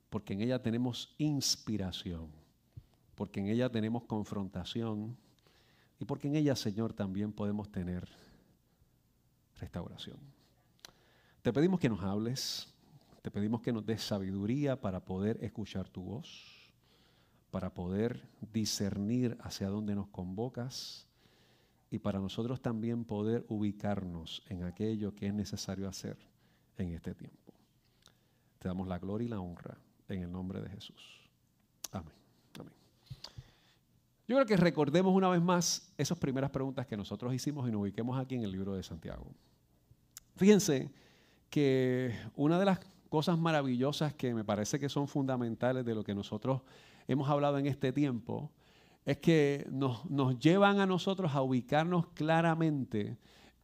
porque 0.10 0.32
en 0.32 0.40
ella 0.40 0.62
tenemos 0.64 1.14
inspiración, 1.18 2.30
porque 3.16 3.42
en 3.42 3.48
ella 3.48 3.70
tenemos 3.70 4.06
confrontación. 4.06 5.18
Y 6.00 6.06
porque 6.06 6.30
en 6.30 6.38
ella, 6.38 6.56
Señor, 6.56 6.94
también 6.94 7.34
podemos 7.34 7.70
tener 7.70 8.08
restauración. 9.60 10.20
Te 11.42 11.52
pedimos 11.52 11.82
que 11.82 11.90
nos 11.90 12.02
hables, 12.02 12.74
te 13.22 13.30
pedimos 13.30 13.62
que 13.62 13.74
nos 13.74 13.86
des 13.86 14.02
sabiduría 14.02 14.80
para 14.80 15.02
poder 15.04 15.44
escuchar 15.44 15.90
tu 15.90 16.02
voz, 16.02 16.53
para 17.54 17.72
poder 17.72 18.28
discernir 18.52 19.38
hacia 19.44 19.70
dónde 19.70 19.94
nos 19.94 20.08
convocas 20.08 21.08
y 21.92 22.00
para 22.00 22.18
nosotros 22.18 22.60
también 22.64 23.06
poder 23.06 23.46
ubicarnos 23.48 24.42
en 24.50 24.64
aquello 24.64 25.14
que 25.14 25.28
es 25.28 25.36
necesario 25.36 25.88
hacer 25.88 26.18
en 26.80 26.96
este 26.96 27.14
tiempo. 27.14 27.54
Te 28.58 28.68
damos 28.68 28.88
la 28.88 28.98
gloria 28.98 29.28
y 29.28 29.30
la 29.30 29.40
honra 29.40 29.78
en 30.10 30.24
el 30.24 30.32
nombre 30.32 30.64
de 30.64 30.70
Jesús. 30.70 31.30
Amén. 31.92 32.16
Yo 34.28 34.36
creo 34.36 34.48
que 34.48 34.58
recordemos 34.58 35.14
una 35.14 35.30
vez 35.30 35.44
más 35.44 35.94
esas 35.96 36.18
primeras 36.18 36.50
preguntas 36.50 36.88
que 36.88 36.98
nosotros 36.98 37.36
hicimos 37.36 37.70
y 37.70 37.72
nos 37.72 37.82
ubiquemos 37.82 38.20
aquí 38.20 38.34
en 38.34 38.42
el 38.42 38.52
libro 38.52 38.74
de 38.74 38.82
Santiago. 38.82 39.28
Fíjense 40.38 40.92
que 41.52 42.16
una 42.36 42.58
de 42.58 42.66
las 42.66 42.80
cosas 43.10 43.38
maravillosas 43.38 44.16
que 44.16 44.34
me 44.34 44.44
parece 44.44 44.80
que 44.80 44.90
son 44.90 45.08
fundamentales 45.08 45.86
de 45.86 45.94
lo 45.94 46.04
que 46.04 46.16
nosotros 46.16 46.64
hemos 47.08 47.30
hablado 47.30 47.58
en 47.58 47.68
este 47.68 47.92
tiempo 47.92 48.52
es 49.06 49.18
que 49.18 49.68
nos, 49.70 50.06
nos 50.10 50.40
llevan 50.40 50.80
a 50.80 50.86
nosotros 50.86 51.34
a 51.34 51.42
ubicarnos 51.42 52.08
claramente 52.10 53.18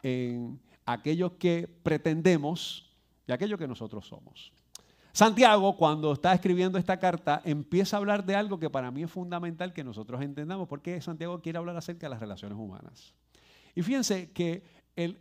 en 0.03 0.60
aquello 0.86 1.38
que 1.38 1.67
pretendemos 1.67 2.91
y 3.27 3.31
aquello 3.31 3.58
que 3.58 3.67
nosotros 3.67 4.08
somos. 4.08 4.51
Santiago, 5.12 5.75
cuando 5.75 6.13
está 6.13 6.34
escribiendo 6.34 6.77
esta 6.77 6.98
carta, 6.98 7.41
empieza 7.43 7.98
a 7.98 8.00
hablar 8.00 8.25
de 8.25 8.36
algo 8.36 8.60
que 8.60 8.69
para 8.69 8.91
mí 8.91 9.03
es 9.03 9.12
fundamental 9.12 9.74
que 9.74 9.84
nosotros 9.84 10.22
entendamos, 10.22 10.67
porque 10.67 11.01
Santiago 11.01 11.41
quiere 11.41 11.58
hablar 11.58 11.75
acerca 11.77 12.05
de 12.05 12.12
las 12.12 12.19
relaciones 12.19 12.58
humanas. 12.58 13.13
Y 13.75 13.81
fíjense 13.81 14.31
que 14.31 14.63
en, 14.96 15.17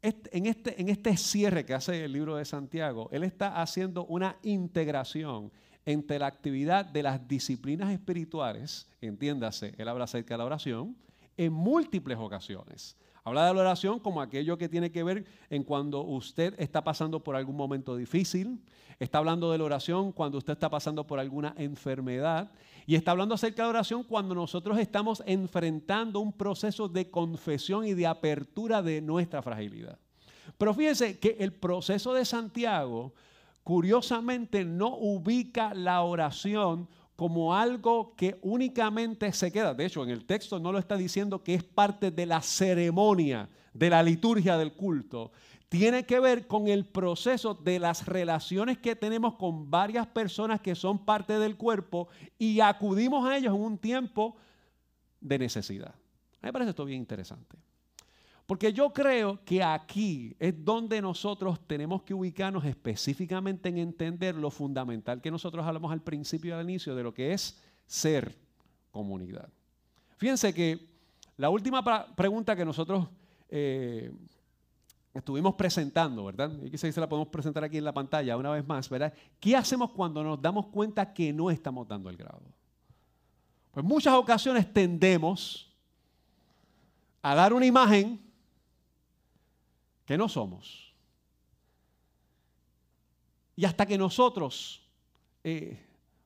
este, 0.00 0.80
en 0.80 0.88
este 0.88 1.16
cierre 1.16 1.64
que 1.64 1.74
hace 1.74 2.04
el 2.04 2.12
libro 2.12 2.36
de 2.36 2.44
Santiago, 2.44 3.08
él 3.12 3.24
está 3.24 3.60
haciendo 3.60 4.04
una 4.06 4.36
integración 4.42 5.52
entre 5.84 6.18
la 6.18 6.26
actividad 6.26 6.84
de 6.84 7.02
las 7.02 7.26
disciplinas 7.26 7.90
espirituales, 7.92 8.88
entiéndase, 9.00 9.74
él 9.78 9.88
habla 9.88 10.04
acerca 10.04 10.34
de 10.34 10.38
la 10.38 10.44
oración, 10.44 10.96
en 11.36 11.52
múltiples 11.52 12.18
ocasiones. 12.18 12.96
Habla 13.24 13.46
de 13.46 13.54
la 13.54 13.60
oración 13.60 14.00
como 14.00 14.20
aquello 14.20 14.58
que 14.58 14.68
tiene 14.68 14.90
que 14.90 15.04
ver 15.04 15.24
en 15.48 15.62
cuando 15.62 16.02
usted 16.02 16.54
está 16.58 16.82
pasando 16.82 17.22
por 17.22 17.36
algún 17.36 17.56
momento 17.56 17.96
difícil. 17.96 18.60
Está 18.98 19.18
hablando 19.18 19.52
de 19.52 19.58
la 19.58 19.64
oración 19.64 20.10
cuando 20.10 20.38
usted 20.38 20.54
está 20.54 20.68
pasando 20.68 21.06
por 21.06 21.20
alguna 21.20 21.54
enfermedad. 21.56 22.50
Y 22.84 22.96
está 22.96 23.12
hablando 23.12 23.36
acerca 23.36 23.62
de 23.62 23.66
la 23.66 23.78
oración 23.78 24.02
cuando 24.02 24.34
nosotros 24.34 24.76
estamos 24.78 25.22
enfrentando 25.24 26.18
un 26.18 26.32
proceso 26.32 26.88
de 26.88 27.10
confesión 27.10 27.86
y 27.86 27.94
de 27.94 28.08
apertura 28.08 28.82
de 28.82 29.00
nuestra 29.00 29.40
fragilidad. 29.40 29.98
Pero 30.58 30.74
fíjense 30.74 31.18
que 31.20 31.36
el 31.38 31.52
proceso 31.52 32.12
de 32.14 32.24
Santiago, 32.24 33.14
curiosamente, 33.64 34.64
no 34.64 34.96
ubica 34.96 35.74
la 35.74 36.02
oración 36.02 36.88
como 37.16 37.54
algo 37.54 38.16
que 38.16 38.38
únicamente 38.42 39.32
se 39.32 39.52
queda. 39.52 39.74
De 39.74 39.86
hecho, 39.86 40.02
en 40.02 40.10
el 40.10 40.24
texto 40.24 40.58
no 40.58 40.72
lo 40.72 40.78
está 40.78 40.96
diciendo 40.96 41.42
que 41.42 41.54
es 41.54 41.62
parte 41.62 42.10
de 42.10 42.26
la 42.26 42.40
ceremonia, 42.40 43.48
de 43.72 43.90
la 43.90 44.02
liturgia 44.02 44.56
del 44.56 44.72
culto. 44.72 45.30
Tiene 45.68 46.04
que 46.04 46.20
ver 46.20 46.46
con 46.46 46.68
el 46.68 46.84
proceso 46.84 47.54
de 47.54 47.78
las 47.78 48.06
relaciones 48.06 48.78
que 48.78 48.96
tenemos 48.96 49.36
con 49.36 49.70
varias 49.70 50.06
personas 50.06 50.60
que 50.60 50.74
son 50.74 51.04
parte 51.04 51.38
del 51.38 51.56
cuerpo 51.56 52.08
y 52.38 52.60
acudimos 52.60 53.26
a 53.26 53.36
ellos 53.36 53.54
en 53.54 53.60
un 53.62 53.78
tiempo 53.78 54.36
de 55.20 55.38
necesidad. 55.38 55.94
A 55.94 56.46
mí 56.46 56.48
me 56.48 56.52
parece 56.52 56.70
esto 56.70 56.84
bien 56.84 57.00
interesante. 57.00 57.56
Porque 58.52 58.70
yo 58.70 58.92
creo 58.92 59.42
que 59.46 59.62
aquí 59.62 60.36
es 60.38 60.62
donde 60.62 61.00
nosotros 61.00 61.58
tenemos 61.66 62.02
que 62.02 62.12
ubicarnos 62.12 62.62
específicamente 62.66 63.70
en 63.70 63.78
entender 63.78 64.34
lo 64.34 64.50
fundamental 64.50 65.22
que 65.22 65.30
nosotros 65.30 65.64
hablamos 65.64 65.90
al 65.90 66.02
principio 66.02 66.50
y 66.50 66.58
al 66.58 66.68
inicio 66.68 66.94
de 66.94 67.02
lo 67.02 67.14
que 67.14 67.32
es 67.32 67.58
ser 67.86 68.36
comunidad. 68.90 69.48
Fíjense 70.18 70.52
que 70.52 70.86
la 71.38 71.48
última 71.48 71.82
pregunta 72.14 72.54
que 72.54 72.66
nosotros 72.66 73.08
eh, 73.48 74.12
estuvimos 75.14 75.54
presentando, 75.54 76.26
¿verdad? 76.26 76.52
Y 76.62 76.70
quizás 76.70 76.94
se 76.94 77.00
la 77.00 77.08
podemos 77.08 77.28
presentar 77.28 77.64
aquí 77.64 77.78
en 77.78 77.84
la 77.84 77.94
pantalla 77.94 78.36
una 78.36 78.50
vez 78.50 78.66
más, 78.66 78.86
¿verdad? 78.90 79.14
¿Qué 79.40 79.56
hacemos 79.56 79.92
cuando 79.92 80.22
nos 80.22 80.42
damos 80.42 80.66
cuenta 80.66 81.14
que 81.14 81.32
no 81.32 81.50
estamos 81.50 81.88
dando 81.88 82.10
el 82.10 82.18
grado? 82.18 82.42
Pues 83.70 83.82
muchas 83.82 84.12
ocasiones 84.12 84.70
tendemos 84.70 85.74
a 87.22 87.34
dar 87.34 87.54
una 87.54 87.64
imagen 87.64 88.30
que 90.04 90.18
no 90.18 90.28
somos. 90.28 90.92
Y 93.56 93.64
hasta 93.64 93.86
que 93.86 93.98
nosotros 93.98 94.82
eh, 95.44 95.78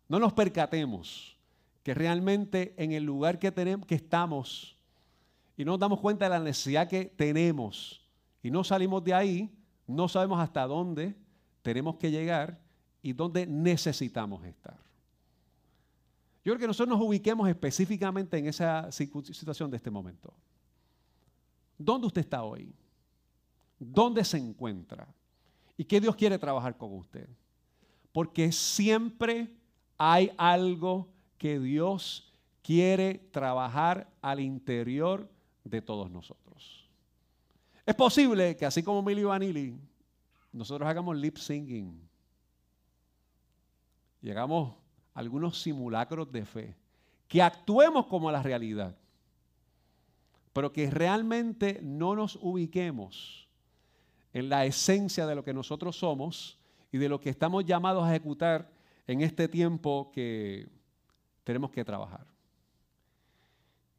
no 0.09 0.19
nos 0.19 0.33
percatemos 0.33 1.37
que 1.83 1.95
realmente 1.95 2.75
en 2.77 2.93
el 2.93 3.05
lugar 3.05 3.39
que, 3.39 3.53
tenemos, 3.53 3.87
que 3.87 3.95
estamos 3.95 4.77
y 5.57 5.65
nos 5.65 5.79
damos 5.79 6.01
cuenta 6.01 6.27
de 6.27 6.31
la 6.31 6.41
necesidad 6.41 6.89
que 6.89 7.07
tenemos 7.07 8.05
y 8.43 8.51
no 8.51 8.65
salimos 8.65 9.03
de 9.05 9.15
ahí, 9.15 9.51
no 9.87 10.09
sabemos 10.09 10.41
hasta 10.41 10.67
dónde 10.67 11.15
tenemos 11.63 11.97
que 11.97 12.11
llegar 12.11 12.59
y 13.03 13.13
dónde 13.13 13.47
necesitamos 13.47 14.45
estar. 14.45 14.79
Yo 16.45 16.53
creo 16.53 16.59
que 16.59 16.67
nosotros 16.69 16.97
nos 16.97 17.05
ubiquemos 17.05 17.49
específicamente 17.49 18.39
en 18.39 18.47
esa 18.47 18.91
situación 18.93 19.71
de 19.71 19.77
este 19.77 19.91
momento. 19.91 20.33
¿Dónde 21.77 22.07
usted 22.07 22.21
está 22.21 22.45
hoy? 22.45 22.73
Dónde 23.79 24.25
se 24.25 24.39
encuentra 24.39 25.07
y 25.77 25.85
qué 25.85 26.01
Dios 26.01 26.17
quiere 26.17 26.39
trabajar 26.39 26.77
con 26.77 26.93
usted. 26.95 27.29
Porque 28.13 28.51
siempre 28.53 29.51
hay 29.99 30.31
algo 30.37 31.09
que 31.39 31.61
Dios 31.61 32.33
quiere 32.63 33.19
trabajar 33.31 34.11
al 34.23 34.41
interior 34.41 35.29
de 35.65 35.83
todos 35.83 36.11
nosotros. 36.11 36.89
Es 37.85 37.95
posible 37.95 38.57
que 38.57 38.67
así 38.67 38.83
como 38.83 39.03
Milly 39.03 39.25
Vanilli, 39.25 39.79
nosotros 40.53 40.89
hagamos 40.89 41.17
lip 41.17 41.37
singing 41.37 42.01
y 44.23 44.31
hagamos 44.31 44.75
algunos 45.15 45.61
simulacros 45.63 46.31
de 46.33 46.45
fe, 46.45 46.77
que 47.29 47.41
actuemos 47.43 48.07
como 48.07 48.31
la 48.31 48.43
realidad, 48.43 48.97
pero 50.53 50.73
que 50.73 50.91
realmente 50.91 51.81
no 51.83 52.17
nos 52.17 52.37
ubiquemos 52.41 53.46
en 54.33 54.49
la 54.49 54.65
esencia 54.65 55.27
de 55.27 55.35
lo 55.35 55.45
que 55.45 55.55
nosotros 55.55 55.97
somos 55.97 56.59
y 56.93 56.99
de 56.99 57.09
lo 57.09 57.21
que 57.21 57.31
estamos 57.31 57.65
llamados 57.65 58.05
a 58.05 58.11
ejecutar 58.11 58.71
en 59.07 59.21
este 59.21 59.49
tiempo 59.49 60.11
que 60.13 60.69
tenemos 61.45 61.71
que 61.71 61.85
trabajar. 61.85 62.27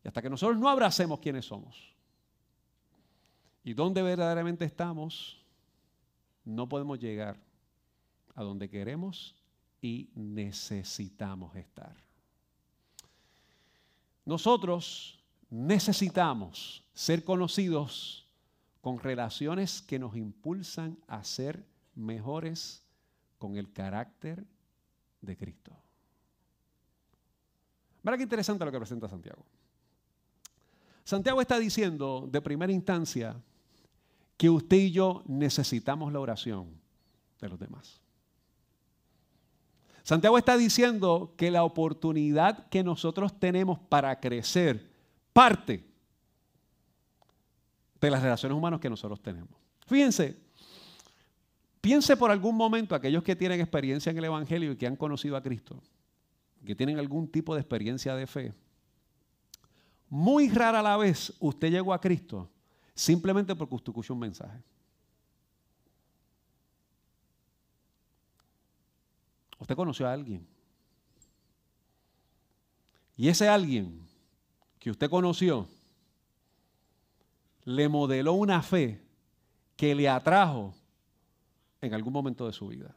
Y 0.03 0.07
hasta 0.07 0.21
que 0.21 0.29
nosotros 0.29 0.59
no 0.59 0.69
abracemos 0.69 1.19
quiénes 1.19 1.45
somos 1.45 1.95
y 3.63 3.73
dónde 3.73 4.01
verdaderamente 4.01 4.63
estamos, 4.63 5.43
no 6.45 6.69
podemos 6.69 6.99
llegar 6.99 7.37
a 8.35 8.43
donde 8.43 8.69
queremos 8.69 9.35
y 9.81 10.09
necesitamos 10.15 11.55
estar. 11.55 11.95
Nosotros 14.23 15.19
necesitamos 15.49 16.83
ser 16.93 17.23
conocidos 17.23 18.26
con 18.87 18.99
relaciones 18.99 19.81
que 19.81 19.99
nos 19.99 20.15
impulsan 20.15 20.97
a 21.07 21.21
ser 21.21 21.61
mejores 21.93 22.81
con 23.37 23.57
el 23.57 23.73
carácter 23.73 24.45
de 25.19 25.35
Cristo. 25.35 25.75
Mira 28.01 28.15
qué 28.15 28.23
interesante 28.23 28.63
lo 28.63 28.71
que 28.71 28.77
presenta 28.77 29.09
Santiago. 29.09 29.43
Santiago 31.03 31.41
está 31.41 31.59
diciendo 31.59 32.29
de 32.31 32.39
primera 32.39 32.71
instancia 32.71 33.35
que 34.37 34.49
usted 34.49 34.77
y 34.77 34.91
yo 34.91 35.21
necesitamos 35.25 36.13
la 36.13 36.21
oración 36.21 36.69
de 37.41 37.49
los 37.49 37.59
demás. 37.59 37.99
Santiago 40.01 40.37
está 40.37 40.55
diciendo 40.55 41.33
que 41.35 41.51
la 41.51 41.65
oportunidad 41.65 42.69
que 42.69 42.85
nosotros 42.85 43.37
tenemos 43.37 43.79
para 43.79 44.17
crecer 44.21 44.89
parte 45.33 45.85
de 47.99 48.11
las 48.11 48.21
relaciones 48.21 48.57
humanas 48.57 48.79
que 48.79 48.89
nosotros 48.89 49.21
tenemos. 49.21 49.49
Fíjense, 49.85 50.37
piense 51.81 52.15
por 52.17 52.29
algún 52.31 52.55
momento 52.55 52.95
aquellos 52.95 53.23
que 53.23 53.35
tienen 53.35 53.59
experiencia 53.59 54.09
en 54.11 54.17
el 54.17 54.25
Evangelio 54.25 54.71
y 54.71 54.77
que 54.77 54.87
han 54.87 54.95
conocido 54.95 55.35
a 55.35 55.41
Cristo, 55.41 55.81
que 56.65 56.75
tienen 56.75 56.99
algún 56.99 57.27
tipo 57.27 57.55
de 57.55 57.61
experiencia 57.61 58.15
de 58.15 58.27
fe. 58.27 58.53
Muy 60.09 60.49
rara 60.49 60.81
la 60.81 60.97
vez 60.97 61.33
usted 61.39 61.69
llegó 61.69 61.93
a 61.93 61.99
Cristo 61.99 62.49
simplemente 62.93 63.55
porque 63.55 63.75
usted 63.75 63.91
escuchó 63.91 64.13
un 64.13 64.19
mensaje. 64.19 64.61
Usted 69.59 69.75
conoció 69.75 70.07
a 70.07 70.13
alguien. 70.13 70.47
Y 73.15 73.27
ese 73.27 73.47
alguien 73.47 74.07
que 74.79 74.91
usted 74.91 75.09
conoció 75.09 75.67
le 77.67 77.89
modeló 77.89 78.31
una 78.31 78.61
fe 78.61 79.01
que 79.75 79.93
le 79.93 80.07
atrajo 80.07 80.73
en 81.81 81.93
algún 81.93 82.13
momento 82.13 82.47
de 82.47 82.53
su 82.53 82.69
vida. 82.69 82.95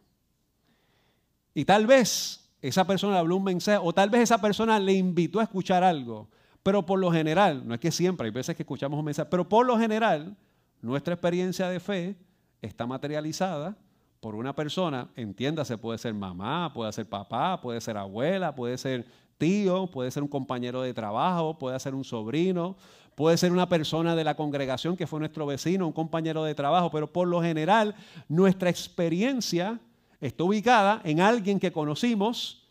Y 1.52 1.64
tal 1.64 1.88
vez 1.88 2.48
esa 2.62 2.86
persona 2.86 3.18
habló 3.18 3.36
un 3.36 3.42
mensaje, 3.42 3.80
o 3.82 3.92
tal 3.92 4.10
vez 4.10 4.20
esa 4.22 4.40
persona 4.40 4.78
le 4.78 4.92
invitó 4.92 5.40
a 5.40 5.42
escuchar 5.42 5.82
algo, 5.82 6.28
pero 6.62 6.86
por 6.86 7.00
lo 7.00 7.10
general, 7.10 7.66
no 7.66 7.74
es 7.74 7.80
que 7.80 7.90
siempre, 7.90 8.26
hay 8.26 8.30
veces 8.30 8.54
que 8.54 8.62
escuchamos 8.62 8.96
un 8.96 9.04
mensaje, 9.04 9.28
pero 9.28 9.48
por 9.48 9.66
lo 9.66 9.76
general, 9.76 10.36
nuestra 10.80 11.14
experiencia 11.14 11.68
de 11.68 11.80
fe 11.80 12.16
está 12.62 12.86
materializada 12.86 13.76
por 14.20 14.36
una 14.36 14.54
persona, 14.54 15.10
entiéndase, 15.16 15.78
puede 15.78 15.98
ser 15.98 16.14
mamá, 16.14 16.72
puede 16.72 16.92
ser 16.92 17.08
papá, 17.08 17.60
puede 17.60 17.80
ser 17.80 17.96
abuela, 17.96 18.54
puede 18.54 18.78
ser 18.78 19.04
tío, 19.36 19.90
puede 19.90 20.12
ser 20.12 20.22
un 20.22 20.28
compañero 20.28 20.82
de 20.82 20.94
trabajo, 20.94 21.58
puede 21.58 21.80
ser 21.80 21.94
un 21.94 22.04
sobrino, 22.04 22.76
puede 23.20 23.36
ser 23.36 23.52
una 23.52 23.68
persona 23.68 24.16
de 24.16 24.24
la 24.24 24.34
congregación 24.34 24.96
que 24.96 25.06
fue 25.06 25.20
nuestro 25.20 25.44
vecino, 25.44 25.86
un 25.86 25.92
compañero 25.92 26.42
de 26.42 26.54
trabajo, 26.54 26.90
pero 26.90 27.12
por 27.12 27.28
lo 27.28 27.42
general 27.42 27.94
nuestra 28.30 28.70
experiencia 28.70 29.78
está 30.22 30.42
ubicada 30.42 31.02
en 31.04 31.20
alguien 31.20 31.60
que 31.60 31.70
conocimos, 31.70 32.66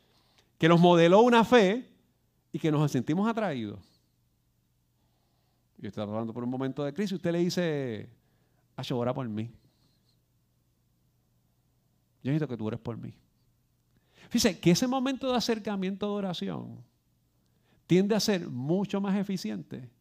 que 0.58 0.68
nos 0.68 0.80
modeló 0.80 1.22
una 1.22 1.46
fe 1.46 1.88
y 2.52 2.58
que 2.58 2.72
nos 2.72 2.92
sentimos 2.92 3.30
atraídos. 3.30 3.80
Y 5.80 5.86
está 5.86 6.02
hablando 6.02 6.34
por 6.34 6.44
un 6.44 6.50
momento 6.50 6.84
de 6.84 6.96
crisis, 6.96 7.12
usted 7.12 7.32
le 7.32 7.40
dice, 7.42 8.10
a 8.76 8.82
llorar 8.82 9.14
por 9.14 9.30
mí. 9.30 9.52
Yo 12.24 12.32
necesito 12.32 12.48
que 12.48 12.58
tú 12.58 12.66
ores 12.66 12.80
por 12.80 12.98
mí. 12.98 13.14
Fíjese 14.30 14.60
que 14.60 14.72
ese 14.72 14.88
momento 14.88 15.30
de 15.30 15.38
acercamiento 15.38 16.08
de 16.08 16.14
oración 16.14 16.84
tiende 17.86 18.16
a 18.16 18.20
ser 18.20 18.50
mucho 18.50 19.00
más 19.00 19.16
eficiente 19.16 19.99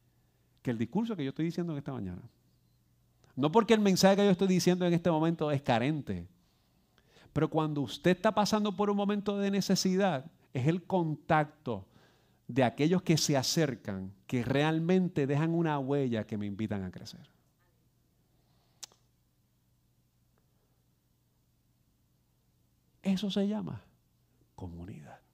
que 0.69 0.73
el 0.73 0.77
discurso 0.77 1.17
que 1.17 1.25
yo 1.25 1.31
estoy 1.31 1.47
diciendo 1.47 1.73
en 1.73 1.79
esta 1.79 1.95
mañana. 1.95 2.21
No 3.35 3.51
porque 3.51 3.73
el 3.73 3.81
mensaje 3.81 4.17
que 4.17 4.25
yo 4.27 4.31
estoy 4.31 4.49
diciendo 4.49 4.85
en 4.85 4.93
este 4.93 5.11
momento 5.11 5.51
es 5.51 5.63
carente, 5.63 6.29
pero 7.33 7.49
cuando 7.49 7.81
usted 7.81 8.11
está 8.11 8.35
pasando 8.35 8.77
por 8.77 8.91
un 8.91 8.97
momento 8.99 9.39
de 9.39 9.51
necesidad, 9.51 10.31
es 10.53 10.67
el 10.67 10.83
contacto 10.83 11.87
de 12.49 12.65
aquellos 12.65 13.01
que 13.01 13.17
se 13.17 13.35
acercan, 13.35 14.13
que 14.27 14.43
realmente 14.43 15.27
dejan 15.27 15.55
una 15.55 15.79
huella 15.79 16.27
que 16.27 16.37
me 16.37 16.45
invitan 16.45 16.85
a 16.85 16.91
crecer. 16.91 17.27
Eso 23.03 23.31
se 23.31 23.49
llama 23.49 23.81
comunidad. 24.55 25.28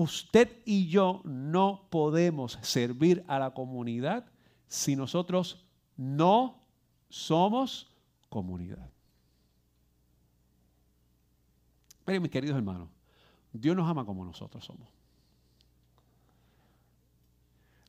Usted 0.00 0.62
y 0.64 0.88
yo 0.88 1.20
no 1.24 1.86
podemos 1.90 2.58
servir 2.62 3.22
a 3.28 3.38
la 3.38 3.50
comunidad 3.52 4.24
si 4.66 4.96
nosotros 4.96 5.62
no 5.98 6.58
somos 7.10 7.86
comunidad. 8.30 8.88
Miren, 12.06 12.22
mis 12.22 12.30
queridos 12.30 12.56
hermanos, 12.56 12.88
Dios 13.52 13.76
nos 13.76 13.86
ama 13.86 14.06
como 14.06 14.24
nosotros 14.24 14.64
somos. 14.64 14.88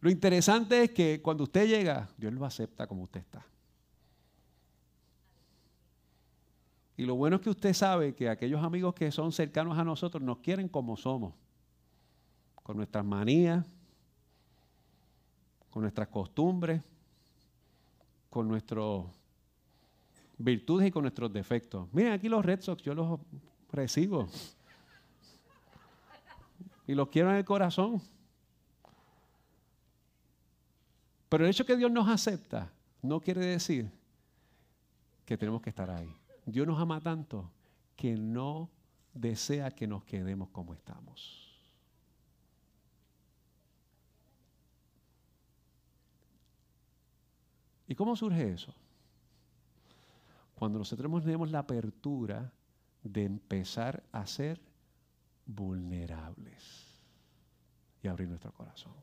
Lo 0.02 0.12
interesante 0.12 0.84
es 0.84 0.92
que 0.92 1.22
cuando 1.22 1.46
usted 1.46 1.66
llega, 1.66 2.10
Dios 2.18 2.34
lo 2.34 2.44
acepta 2.44 2.88
como 2.88 3.04
usted 3.04 3.22
está. 3.22 3.46
Y 6.98 7.06
lo 7.06 7.16
bueno 7.16 7.38
es 7.38 7.42
que 7.42 7.52
usted 7.52 7.74
sabe 7.74 8.14
que 8.16 8.28
aquellos 8.28 8.62
amigos 8.62 8.96
que 8.96 9.10
son 9.14 9.32
cercanos 9.32 9.78
a 9.78 9.86
nosotros 9.86 10.22
nos 10.22 10.40
quieren 10.40 10.68
como 10.68 10.98
somos, 10.98 11.36
con 12.72 12.78
nuestras 12.78 13.04
manías, 13.04 13.66
con 15.72 15.82
nuestras 15.82 16.08
costumbres, 16.08 16.82
con 18.30 18.48
nuestras 18.48 19.04
virtudes 20.38 20.88
y 20.88 20.92
con 20.92 21.02
nuestros 21.02 21.34
defectos. 21.34 21.90
Miren 21.92 22.14
aquí 22.14 22.30
los 22.30 22.46
Red 22.46 22.62
Sox, 22.62 22.82
yo 22.82 22.96
los 22.96 23.20
recibo. 23.74 24.30
Y 26.88 26.94
los 26.96 27.10
quiero 27.10 27.30
en 27.32 27.36
el 27.36 27.44
corazón. 27.44 28.02
Pero 31.28 31.44
el 31.44 31.50
hecho 31.50 31.66
que 31.66 31.76
Dios 31.76 31.92
nos 31.92 32.08
acepta 32.08 32.72
no 33.02 33.20
quiere 33.20 33.46
decir 33.46 33.92
que 35.26 35.38
tenemos 35.38 35.62
que 35.62 35.72
estar 35.72 35.90
ahí. 35.90 36.16
Dios 36.46 36.66
nos 36.66 36.80
ama 36.80 37.02
tanto 37.02 37.52
que 37.98 38.16
no 38.16 38.70
desea 39.14 39.72
que 39.72 39.88
nos 39.88 40.06
quedemos 40.06 40.48
como 40.52 40.74
estamos. 40.74 41.41
¿Y 47.92 47.96
cómo 47.96 48.16
surge 48.16 48.54
eso? 48.54 48.74
Cuando 50.56 50.80
nosotros 50.80 51.24
tenemos 51.26 51.52
la 51.52 51.60
apertura 51.60 52.50
de 53.04 53.26
empezar 53.26 54.02
a 54.14 54.26
ser 54.26 54.62
vulnerables 55.46 56.88
y 58.02 58.08
abrir 58.08 58.30
nuestro 58.30 58.54
corazón. 58.54 58.94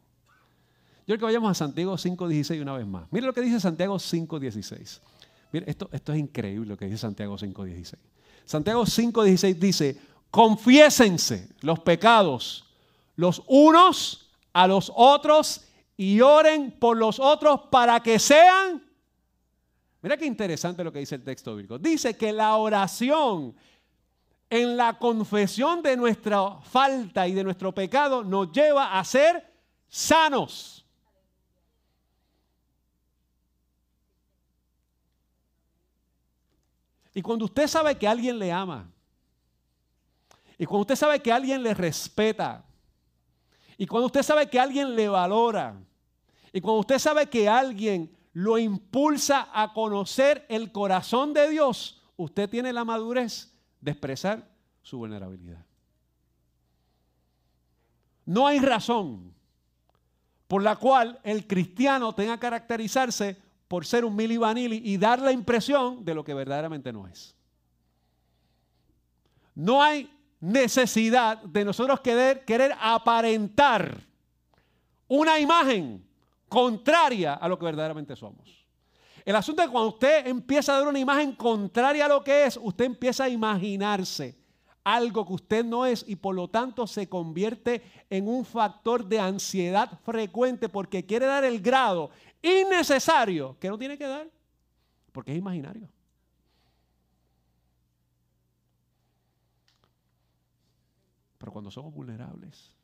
Yo 1.00 1.04
quiero 1.04 1.18
que 1.18 1.24
vayamos 1.26 1.50
a 1.50 1.54
Santiago 1.54 1.98
5.16 1.98 2.62
una 2.62 2.78
vez 2.78 2.86
más. 2.86 3.06
Mire 3.12 3.26
lo 3.26 3.34
que 3.34 3.42
dice 3.42 3.60
Santiago 3.60 3.96
5.16. 3.96 5.00
Mire, 5.52 5.70
esto, 5.70 5.90
esto 5.92 6.14
es 6.14 6.18
increíble 6.18 6.68
lo 6.68 6.78
que 6.78 6.86
dice 6.86 6.96
Santiago 6.96 7.36
5.16. 7.36 7.94
Santiago 8.46 8.84
5.16 8.84 9.54
dice, 9.56 10.00
confiésense 10.30 11.50
los 11.60 11.80
pecados 11.80 12.64
los 13.16 13.42
unos 13.48 14.30
a 14.54 14.66
los 14.66 14.90
otros 14.96 15.67
y 16.00 16.20
oren 16.20 16.70
por 16.70 16.96
los 16.96 17.18
otros 17.18 17.62
para 17.72 18.00
que 18.00 18.20
sean... 18.20 18.88
Mira 20.00 20.16
qué 20.16 20.26
interesante 20.26 20.84
lo 20.84 20.92
que 20.92 21.00
dice 21.00 21.16
el 21.16 21.24
texto 21.24 21.50
bíblico. 21.56 21.76
Dice 21.76 22.16
que 22.16 22.32
la 22.32 22.54
oración 22.54 23.56
en 24.48 24.76
la 24.76 24.96
confesión 24.96 25.82
de 25.82 25.96
nuestra 25.96 26.60
falta 26.62 27.26
y 27.26 27.34
de 27.34 27.42
nuestro 27.42 27.74
pecado 27.74 28.22
nos 28.22 28.52
lleva 28.52 28.96
a 28.96 29.04
ser 29.04 29.44
sanos. 29.88 30.86
Y 37.12 37.20
cuando 37.20 37.46
usted 37.46 37.66
sabe 37.66 37.96
que 37.96 38.06
alguien 38.06 38.38
le 38.38 38.52
ama, 38.52 38.88
y 40.56 40.64
cuando 40.64 40.82
usted 40.82 40.94
sabe 40.94 41.20
que 41.20 41.32
alguien 41.32 41.60
le 41.60 41.74
respeta, 41.74 42.64
y 43.76 43.84
cuando 43.84 44.06
usted 44.06 44.22
sabe 44.22 44.48
que 44.48 44.60
alguien 44.60 44.94
le 44.94 45.08
valora, 45.08 45.74
y 46.58 46.60
cuando 46.60 46.80
usted 46.80 46.98
sabe 46.98 47.28
que 47.28 47.48
alguien 47.48 48.10
lo 48.32 48.58
impulsa 48.58 49.48
a 49.52 49.72
conocer 49.72 50.44
el 50.48 50.72
corazón 50.72 51.32
de 51.32 51.48
Dios, 51.50 52.02
usted 52.16 52.50
tiene 52.50 52.72
la 52.72 52.84
madurez 52.84 53.54
de 53.80 53.92
expresar 53.92 54.44
su 54.82 54.98
vulnerabilidad. 54.98 55.64
No 58.26 58.48
hay 58.48 58.58
razón 58.58 59.32
por 60.48 60.64
la 60.64 60.74
cual 60.74 61.20
el 61.22 61.46
cristiano 61.46 62.12
tenga 62.12 62.34
que 62.34 62.40
caracterizarse 62.40 63.36
por 63.68 63.86
ser 63.86 64.04
un 64.04 64.16
mili 64.16 64.36
y 64.82 64.96
dar 64.96 65.22
la 65.22 65.30
impresión 65.30 66.04
de 66.04 66.12
lo 66.12 66.24
que 66.24 66.34
verdaderamente 66.34 66.92
no 66.92 67.06
es. 67.06 67.36
No 69.54 69.80
hay 69.80 70.12
necesidad 70.40 71.40
de 71.40 71.64
nosotros 71.64 72.00
querer, 72.00 72.44
querer 72.44 72.74
aparentar 72.80 74.00
una 75.06 75.38
imagen 75.38 76.07
contraria 76.48 77.34
a 77.34 77.48
lo 77.48 77.58
que 77.58 77.64
verdaderamente 77.64 78.16
somos. 78.16 78.66
El 79.24 79.36
asunto 79.36 79.62
es 79.62 79.68
que 79.68 79.72
cuando 79.72 79.90
usted 79.90 80.26
empieza 80.26 80.72
a 80.72 80.78
dar 80.78 80.88
una 80.88 80.98
imagen 80.98 81.32
contraria 81.34 82.06
a 82.06 82.08
lo 82.08 82.24
que 82.24 82.46
es, 82.46 82.58
usted 82.62 82.86
empieza 82.86 83.24
a 83.24 83.28
imaginarse 83.28 84.38
algo 84.84 85.26
que 85.26 85.34
usted 85.34 85.64
no 85.64 85.84
es 85.84 86.02
y 86.08 86.16
por 86.16 86.34
lo 86.34 86.48
tanto 86.48 86.86
se 86.86 87.10
convierte 87.10 87.82
en 88.08 88.26
un 88.26 88.44
factor 88.44 89.04
de 89.04 89.20
ansiedad 89.20 90.00
frecuente 90.02 90.70
porque 90.70 91.04
quiere 91.04 91.26
dar 91.26 91.44
el 91.44 91.60
grado 91.60 92.10
innecesario 92.40 93.58
que 93.60 93.68
no 93.68 93.76
tiene 93.76 93.98
que 93.98 94.06
dar 94.06 94.30
porque 95.12 95.32
es 95.32 95.38
imaginario. 95.38 95.90
Pero 101.36 101.52
cuando 101.52 101.70
somos 101.70 101.92
vulnerables, 101.92 102.77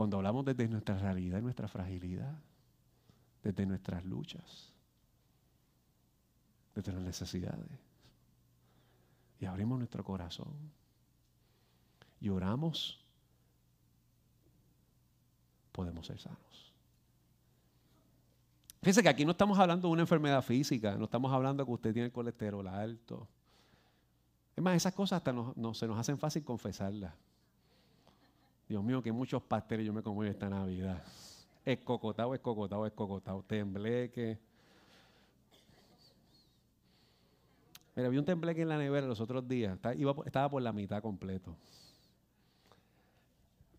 Cuando 0.00 0.16
hablamos 0.16 0.46
desde 0.46 0.66
nuestra 0.66 0.96
realidad 0.96 1.40
y 1.40 1.42
nuestra 1.42 1.68
fragilidad, 1.68 2.34
desde 3.42 3.66
nuestras 3.66 4.02
luchas, 4.02 4.72
desde 6.74 6.90
las 6.94 7.02
necesidades, 7.02 7.68
y 9.40 9.44
abrimos 9.44 9.76
nuestro 9.76 10.02
corazón 10.02 10.54
y 12.18 12.30
oramos, 12.30 13.04
podemos 15.70 16.06
ser 16.06 16.18
sanos. 16.18 16.72
Fíjense 18.80 19.02
que 19.02 19.08
aquí 19.10 19.26
no 19.26 19.32
estamos 19.32 19.58
hablando 19.58 19.88
de 19.88 19.92
una 19.92 20.02
enfermedad 20.04 20.40
física, 20.40 20.96
no 20.96 21.04
estamos 21.04 21.30
hablando 21.30 21.62
de 21.62 21.66
que 21.66 21.72
usted 21.74 21.92
tiene 21.92 22.06
el 22.06 22.12
colesterol 22.12 22.66
alto. 22.68 23.28
Es 24.56 24.64
más, 24.64 24.76
esas 24.76 24.94
cosas 24.94 25.18
hasta 25.18 25.34
no, 25.34 25.74
se 25.74 25.86
nos 25.86 25.98
hacen 25.98 26.16
fácil 26.16 26.42
confesarlas. 26.42 27.12
Dios 28.70 28.82
mío, 28.84 29.02
que 29.02 29.10
muchos 29.10 29.42
pasteles 29.42 29.84
yo 29.84 29.92
me 29.92 30.00
comí 30.00 30.28
esta 30.28 30.48
Navidad. 30.48 31.02
Es 31.64 31.80
cocotado, 31.80 32.36
es 32.36 32.40
cocotado, 32.40 32.86
es 32.86 32.92
cocotado. 32.92 33.42
Tembleque. 33.42 34.38
Mira, 37.96 38.08
vi 38.08 38.16
un 38.16 38.24
tembleque 38.24 38.62
en 38.62 38.68
la 38.68 38.78
nevera 38.78 39.08
los 39.08 39.20
otros 39.20 39.48
días. 39.48 39.76
Estaba, 40.24 40.48
por 40.48 40.62
la 40.62 40.72
mitad 40.72 41.02
completo. 41.02 41.56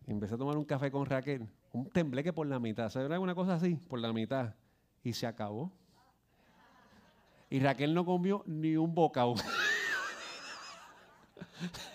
empecé 0.06 0.34
a 0.34 0.36
tomar 0.36 0.58
un 0.58 0.64
café 0.66 0.90
con 0.90 1.06
Raquel. 1.06 1.48
Un 1.72 1.88
tembleque 1.88 2.34
por 2.34 2.46
la 2.46 2.58
mitad. 2.58 2.90
¿Sabes 2.90 3.18
una 3.18 3.34
cosa 3.34 3.54
así? 3.54 3.76
Por 3.88 3.98
la 3.98 4.12
mitad. 4.12 4.54
Y 5.02 5.14
se 5.14 5.26
acabó. 5.26 5.72
Y 7.48 7.60
Raquel 7.60 7.94
no 7.94 8.04
comió 8.04 8.42
ni 8.44 8.76
un 8.76 8.94
bocado. 8.94 9.36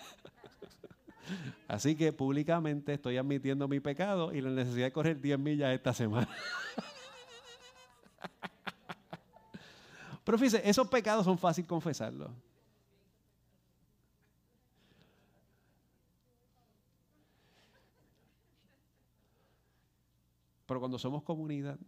Así 1.68 1.94
que 1.94 2.12
públicamente 2.14 2.94
estoy 2.94 3.18
admitiendo 3.18 3.68
mi 3.68 3.78
pecado 3.78 4.32
y 4.32 4.40
la 4.40 4.48
necesidad 4.48 4.86
de 4.86 4.92
correr 4.92 5.20
10 5.20 5.38
millas 5.38 5.74
esta 5.74 5.92
semana. 5.92 6.26
Pero 10.24 10.38
fíjense, 10.38 10.66
esos 10.66 10.88
pecados 10.88 11.26
son 11.26 11.38
fácil 11.38 11.66
confesarlos. 11.66 12.30
Pero 20.64 20.80
cuando 20.80 20.98
somos 20.98 21.22
comunidad, 21.22 21.78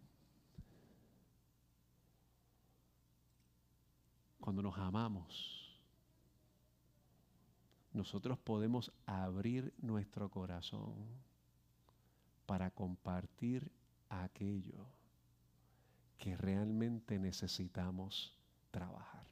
cuando 4.40 4.60
nos 4.60 4.76
amamos, 4.76 5.59
nosotros 7.92 8.38
podemos 8.38 8.92
abrir 9.06 9.72
nuestro 9.78 10.28
corazón 10.28 10.94
para 12.46 12.70
compartir 12.70 13.70
aquello 14.08 14.86
que 16.18 16.36
realmente 16.36 17.18
necesitamos 17.18 18.36
trabajar. 18.70 19.26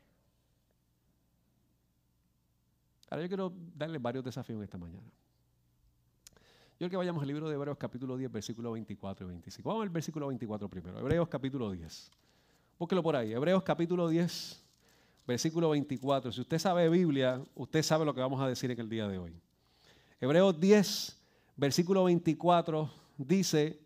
Ahora 3.10 3.22
yo 3.22 3.28
quiero 3.28 3.52
darles 3.74 4.02
varios 4.02 4.24
desafíos 4.24 4.62
esta 4.62 4.78
mañana. 4.78 5.10
Yo 6.72 6.86
quiero 6.86 6.90
que 6.90 6.96
vayamos 6.96 7.22
al 7.22 7.28
libro 7.28 7.48
de 7.48 7.54
Hebreos 7.54 7.76
capítulo 7.76 8.16
10, 8.16 8.30
versículo 8.30 8.72
24 8.72 9.26
y 9.26 9.30
25. 9.30 9.68
Vamos 9.68 9.82
al 9.82 9.90
versículo 9.90 10.28
24 10.28 10.68
primero. 10.68 10.98
Hebreos 10.98 11.28
capítulo 11.28 11.70
10. 11.70 12.10
Búsquelo 12.78 13.02
por 13.02 13.16
ahí. 13.16 13.32
Hebreos 13.32 13.62
capítulo 13.62 14.08
10, 14.08 14.64
versículo 15.28 15.68
24. 15.68 16.32
Si 16.32 16.40
usted 16.40 16.58
sabe 16.58 16.88
Biblia, 16.88 17.38
usted 17.54 17.82
sabe 17.82 18.06
lo 18.06 18.14
que 18.14 18.20
vamos 18.20 18.40
a 18.40 18.48
decir 18.48 18.70
en 18.70 18.80
el 18.80 18.88
día 18.88 19.06
de 19.06 19.18
hoy. 19.18 19.38
Hebreos 20.18 20.58
10, 20.58 21.16
versículo 21.54 22.04
24 22.04 22.90
dice, 23.18 23.78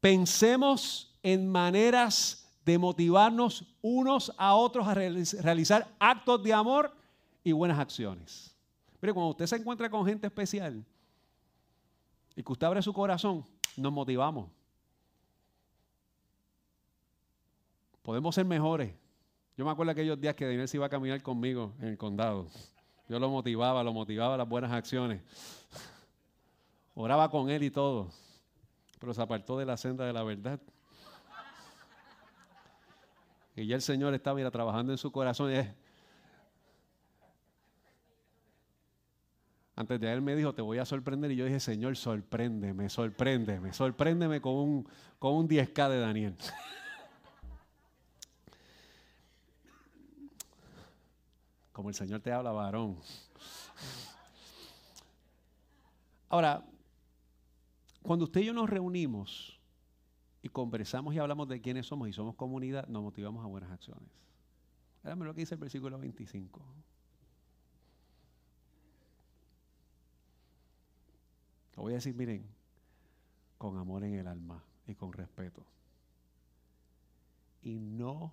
pensemos 0.00 1.16
en 1.22 1.48
maneras 1.48 2.46
de 2.62 2.76
motivarnos 2.76 3.64
unos 3.80 4.34
a 4.36 4.54
otros 4.54 4.86
a 4.86 4.92
realizar 4.92 5.90
actos 5.98 6.42
de 6.42 6.52
amor 6.52 6.94
y 7.42 7.52
buenas 7.52 7.78
acciones. 7.78 8.54
Mire, 9.00 9.14
cuando 9.14 9.30
usted 9.30 9.46
se 9.46 9.56
encuentra 9.56 9.88
con 9.88 10.04
gente 10.04 10.26
especial 10.26 10.84
y 12.36 12.42
que 12.42 12.52
usted 12.52 12.66
abre 12.66 12.82
su 12.82 12.92
corazón, 12.92 13.46
nos 13.78 13.92
motivamos. 13.92 14.50
Podemos 18.02 18.34
ser 18.34 18.44
mejores. 18.44 19.03
Yo 19.56 19.64
me 19.64 19.70
acuerdo 19.70 19.92
aquellos 19.92 20.20
días 20.20 20.34
que 20.34 20.46
Daniel 20.46 20.66
se 20.66 20.76
iba 20.76 20.86
a 20.86 20.88
caminar 20.88 21.22
conmigo 21.22 21.74
en 21.78 21.88
el 21.88 21.98
condado. 21.98 22.48
Yo 23.08 23.18
lo 23.18 23.28
motivaba, 23.28 23.84
lo 23.84 23.92
motivaba 23.92 24.34
a 24.34 24.38
las 24.38 24.48
buenas 24.48 24.72
acciones. 24.72 25.22
Oraba 26.94 27.30
con 27.30 27.50
él 27.50 27.62
y 27.62 27.70
todo. 27.70 28.08
Pero 28.98 29.14
se 29.14 29.22
apartó 29.22 29.58
de 29.58 29.66
la 29.66 29.76
senda 29.76 30.04
de 30.06 30.12
la 30.12 30.22
verdad. 30.22 30.58
Y 33.54 33.66
ya 33.66 33.76
el 33.76 33.82
Señor 33.82 34.12
estaba 34.14 34.50
trabajando 34.50 34.92
en 34.92 34.98
su 34.98 35.12
corazón. 35.12 35.52
Antes 39.76 40.00
de 40.00 40.12
él 40.12 40.22
me 40.22 40.34
dijo, 40.34 40.52
te 40.54 40.62
voy 40.62 40.78
a 40.78 40.84
sorprender. 40.84 41.30
Y 41.30 41.36
yo 41.36 41.44
dije, 41.44 41.60
Señor, 41.60 41.96
sorpréndeme, 41.96 42.88
sorpréndeme, 42.88 43.72
sorpréndeme 43.72 44.40
con 44.40 44.54
un, 44.54 44.88
con 45.18 45.34
un 45.34 45.48
10K 45.48 45.88
de 45.88 46.00
Daniel. 46.00 46.36
Como 51.74 51.88
el 51.88 51.94
Señor 51.96 52.20
te 52.20 52.30
habla, 52.30 52.52
varón. 52.52 52.96
Ahora, 56.28 56.64
cuando 58.00 58.26
usted 58.26 58.42
y 58.42 58.44
yo 58.44 58.52
nos 58.52 58.70
reunimos 58.70 59.58
y 60.40 60.48
conversamos 60.50 61.12
y 61.14 61.18
hablamos 61.18 61.48
de 61.48 61.60
quiénes 61.60 61.86
somos 61.86 62.08
y 62.08 62.12
somos 62.12 62.36
comunidad, 62.36 62.86
nos 62.86 63.02
motivamos 63.02 63.44
a 63.44 63.48
buenas 63.48 63.72
acciones. 63.72 64.08
Érame 65.02 65.24
lo 65.24 65.34
que 65.34 65.40
dice 65.40 65.56
el 65.56 65.60
versículo 65.60 65.98
25. 65.98 66.62
Lo 71.74 71.82
voy 71.82 71.94
a 71.94 71.96
decir, 71.96 72.14
miren, 72.14 72.46
con 73.58 73.76
amor 73.78 74.04
en 74.04 74.14
el 74.14 74.28
alma 74.28 74.62
y 74.86 74.94
con 74.94 75.12
respeto. 75.12 75.66
Y 77.62 77.80
no 77.80 78.32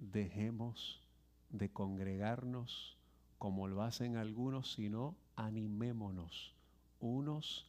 dejemos 0.00 1.05
de 1.50 1.70
congregarnos 1.70 2.96
como 3.38 3.68
lo 3.68 3.82
hacen 3.82 4.16
algunos, 4.16 4.72
sino 4.72 5.16
animémonos 5.36 6.54
unos 7.00 7.66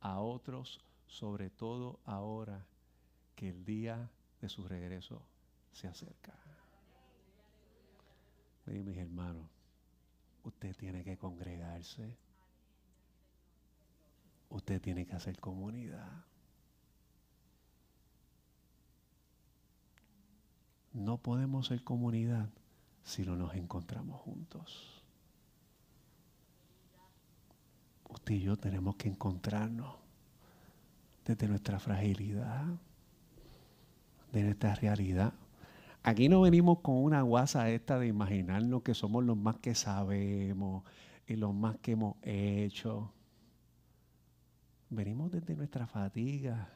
a 0.00 0.20
otros, 0.20 0.80
sobre 1.06 1.50
todo 1.50 2.00
ahora 2.04 2.66
que 3.36 3.50
el 3.50 3.64
día 3.64 4.10
de 4.40 4.48
su 4.48 4.66
regreso 4.66 5.22
se 5.72 5.88
acerca. 5.88 6.34
mis 8.66 8.96
hermanos, 8.96 9.48
usted 10.42 10.74
tiene 10.76 11.04
que 11.04 11.16
congregarse. 11.16 12.16
Usted 14.50 14.80
tiene 14.80 15.06
que 15.06 15.14
hacer 15.14 15.38
comunidad. 15.40 16.24
No 20.92 21.18
podemos 21.18 21.66
ser 21.66 21.82
comunidad 21.82 22.48
si 23.04 23.24
no 23.24 23.36
nos 23.36 23.54
encontramos 23.54 24.20
juntos. 24.22 25.02
Usted 28.08 28.34
y 28.34 28.40
yo 28.40 28.56
tenemos 28.56 28.96
que 28.96 29.08
encontrarnos 29.08 29.94
desde 31.24 31.46
nuestra 31.48 31.78
fragilidad, 31.78 32.64
de 34.32 34.42
nuestra 34.42 34.74
realidad. 34.74 35.34
Aquí 36.02 36.28
no 36.28 36.40
venimos 36.40 36.80
con 36.80 36.96
una 36.96 37.22
guasa 37.22 37.70
esta 37.70 37.98
de 37.98 38.06
imaginarnos 38.06 38.82
que 38.82 38.94
somos 38.94 39.24
los 39.24 39.36
más 39.36 39.58
que 39.58 39.74
sabemos 39.74 40.84
y 41.26 41.36
los 41.36 41.54
más 41.54 41.76
que 41.78 41.92
hemos 41.92 42.16
hecho. 42.22 43.12
Venimos 44.90 45.30
desde 45.30 45.54
nuestra 45.56 45.86
fatiga, 45.86 46.68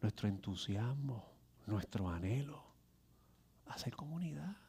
nuestro 0.00 0.28
entusiasmo, 0.28 1.24
nuestro 1.66 2.08
anhelo 2.08 2.62
a 3.66 3.78
ser 3.78 3.96
comunidad. 3.96 4.63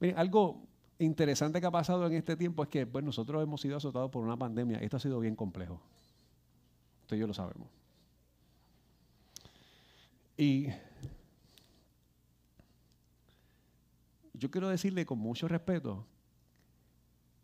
Miren, 0.00 0.18
algo 0.18 0.66
interesante 0.98 1.60
que 1.60 1.66
ha 1.66 1.70
pasado 1.70 2.06
en 2.06 2.14
este 2.14 2.36
tiempo 2.36 2.62
es 2.62 2.68
que 2.68 2.86
pues, 2.86 3.04
nosotros 3.04 3.42
hemos 3.42 3.60
sido 3.60 3.76
azotados 3.76 4.10
por 4.10 4.24
una 4.24 4.36
pandemia. 4.36 4.78
Esto 4.78 4.96
ha 4.96 5.00
sido 5.00 5.20
bien 5.20 5.36
complejo. 5.36 5.80
Esto 7.02 7.16
yo 7.16 7.26
lo 7.26 7.34
sabemos. 7.34 7.68
Y 10.36 10.68
yo 14.32 14.50
quiero 14.50 14.68
decirle 14.68 15.04
con 15.04 15.18
mucho 15.18 15.46
respeto 15.48 16.06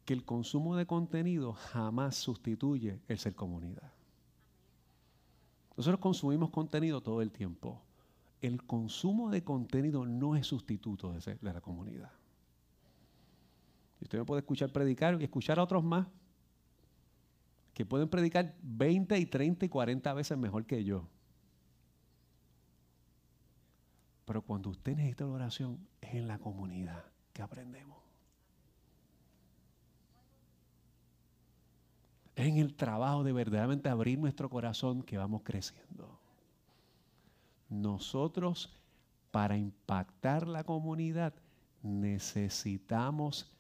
que 0.07 0.15
el 0.15 0.25
consumo 0.25 0.77
de 0.77 0.87
contenido 0.87 1.53
jamás 1.53 2.17
sustituye 2.17 3.01
el 3.09 3.19
ser 3.19 3.35
comunidad. 3.35 3.93
Nosotros 5.77 6.01
consumimos 6.01 6.51
contenido 6.51 7.03
todo 7.03 7.21
el 7.21 7.33
tiempo. 7.33 7.83
El 8.41 8.63
consumo 8.65 9.31
de 9.31 9.45
contenido 9.45 10.07
no 10.07 10.37
es 10.37 10.47
sustituto 10.47 11.13
de, 11.13 11.39
la 11.43 11.61
comunidad. 11.61 12.13
Usted 14.07 14.21
me 14.21 14.25
puede 14.25 14.39
escuchar 14.39 14.71
predicar 14.71 15.21
y 15.21 15.25
escuchar 15.25 15.59
a 15.59 15.65
otros 15.65 15.83
más 15.83 16.07
que 17.75 17.85
pueden 17.85 18.09
predicar 18.09 18.55
20 18.63 19.19
y 19.19 19.27
30 19.27 19.67
y 19.67 19.69
40 19.69 20.15
veces 20.15 20.39
mejor 20.39 20.65
que 20.65 20.85
yo. 20.85 21.09
Pero 24.25 24.43
cuando 24.43 24.71
usted 24.71 24.95
necesita 24.95 25.25
la 25.25 25.33
oración, 25.33 25.89
es 26.01 26.15
en 26.15 26.29
la 26.29 26.39
comunidad 26.39 27.05
que 27.33 27.43
aprendemos. 27.43 27.99
Es 32.37 32.47
en 32.47 32.59
el 32.59 32.77
trabajo 32.77 33.25
de 33.25 33.33
verdaderamente 33.33 33.89
abrir 33.89 34.21
nuestro 34.21 34.49
corazón 34.49 35.03
que 35.03 35.19
vamos 35.19 35.43
creciendo. 35.43 36.21
Nosotros, 37.69 38.73
para 39.33 39.57
impactar 39.57 40.47
la 40.47 40.63
comunidad, 40.63 41.35
necesitamos 41.83 43.51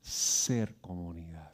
ser 0.00 0.76
comunidad. 0.76 1.52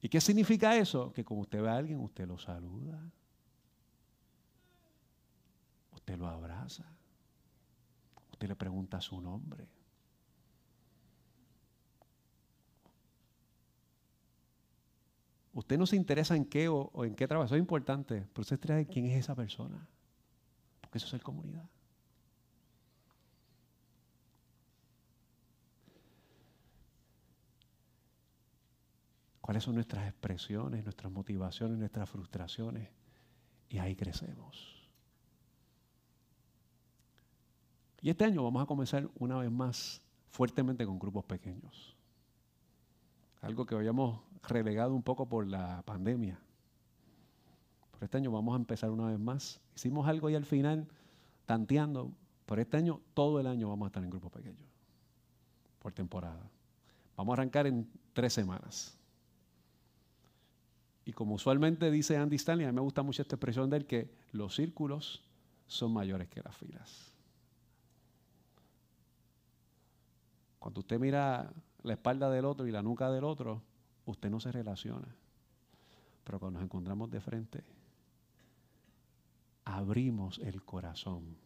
¿Y 0.00 0.08
qué 0.08 0.20
significa 0.20 0.76
eso? 0.76 1.12
Que 1.12 1.24
como 1.24 1.42
usted 1.42 1.62
ve 1.62 1.70
a 1.70 1.76
alguien, 1.76 2.00
usted 2.00 2.26
lo 2.26 2.38
saluda, 2.38 3.00
usted 5.92 6.18
lo 6.18 6.28
abraza, 6.28 6.84
usted 8.30 8.48
le 8.48 8.56
pregunta 8.56 9.00
su 9.00 9.20
nombre. 9.20 9.66
Usted 15.54 15.78
no 15.78 15.86
se 15.86 15.96
interesa 15.96 16.36
en 16.36 16.44
qué 16.44 16.68
o, 16.68 17.04
en 17.04 17.14
qué 17.14 17.28
trabajo, 17.28 17.46
eso 17.46 17.54
es 17.54 17.60
importante, 17.60 18.26
pero 18.32 18.42
usted 18.42 18.58
trae 18.58 18.86
quién 18.86 19.06
es 19.06 19.20
esa 19.20 19.34
persona, 19.34 19.88
porque 20.80 20.98
eso 20.98 21.06
es 21.06 21.12
ser 21.12 21.22
comunidad. 21.22 21.66
Cuáles 29.44 29.62
son 29.62 29.74
nuestras 29.74 30.08
expresiones, 30.08 30.84
nuestras 30.84 31.12
motivaciones, 31.12 31.76
nuestras 31.76 32.08
frustraciones. 32.08 32.88
Y 33.68 33.76
ahí 33.76 33.94
crecemos. 33.94 34.88
Y 38.00 38.08
este 38.08 38.24
año 38.24 38.42
vamos 38.42 38.62
a 38.62 38.66
comenzar 38.66 39.06
una 39.18 39.36
vez 39.36 39.50
más 39.50 40.00
fuertemente 40.30 40.86
con 40.86 40.98
grupos 40.98 41.26
pequeños. 41.26 41.94
Algo 43.42 43.66
que 43.66 43.74
habíamos 43.74 44.22
relegado 44.44 44.94
un 44.94 45.02
poco 45.02 45.28
por 45.28 45.46
la 45.46 45.82
pandemia. 45.82 46.40
Por 47.90 48.04
este 48.04 48.16
año 48.16 48.30
vamos 48.30 48.54
a 48.54 48.56
empezar 48.56 48.88
una 48.88 49.08
vez 49.08 49.18
más. 49.18 49.60
Hicimos 49.76 50.08
algo 50.08 50.30
y 50.30 50.36
al 50.36 50.46
final, 50.46 50.88
tanteando, 51.44 52.14
por 52.46 52.60
este 52.60 52.78
año, 52.78 53.02
todo 53.12 53.40
el 53.40 53.46
año 53.46 53.68
vamos 53.68 53.84
a 53.84 53.88
estar 53.88 54.02
en 54.04 54.08
grupos 54.08 54.32
pequeños. 54.32 54.66
Por 55.80 55.92
temporada. 55.92 56.48
Vamos 57.14 57.34
a 57.34 57.42
arrancar 57.42 57.66
en 57.66 57.86
tres 58.14 58.32
semanas. 58.32 58.98
Y 61.04 61.12
como 61.12 61.34
usualmente 61.34 61.90
dice 61.90 62.16
Andy 62.16 62.36
Stanley, 62.36 62.66
a 62.66 62.70
mí 62.70 62.74
me 62.74 62.80
gusta 62.80 63.02
mucho 63.02 63.22
esta 63.22 63.36
expresión 63.36 63.68
de 63.68 63.78
él, 63.78 63.86
que 63.86 64.10
los 64.32 64.54
círculos 64.54 65.22
son 65.66 65.92
mayores 65.92 66.28
que 66.28 66.42
las 66.42 66.56
filas. 66.56 67.12
Cuando 70.58 70.80
usted 70.80 70.98
mira 70.98 71.52
la 71.82 71.92
espalda 71.92 72.30
del 72.30 72.46
otro 72.46 72.66
y 72.66 72.72
la 72.72 72.82
nuca 72.82 73.10
del 73.10 73.24
otro, 73.24 73.62
usted 74.06 74.30
no 74.30 74.40
se 74.40 74.50
relaciona. 74.50 75.08
Pero 76.24 76.40
cuando 76.40 76.58
nos 76.58 76.64
encontramos 76.64 77.10
de 77.10 77.20
frente, 77.20 77.62
abrimos 79.66 80.38
el 80.38 80.62
corazón 80.62 81.36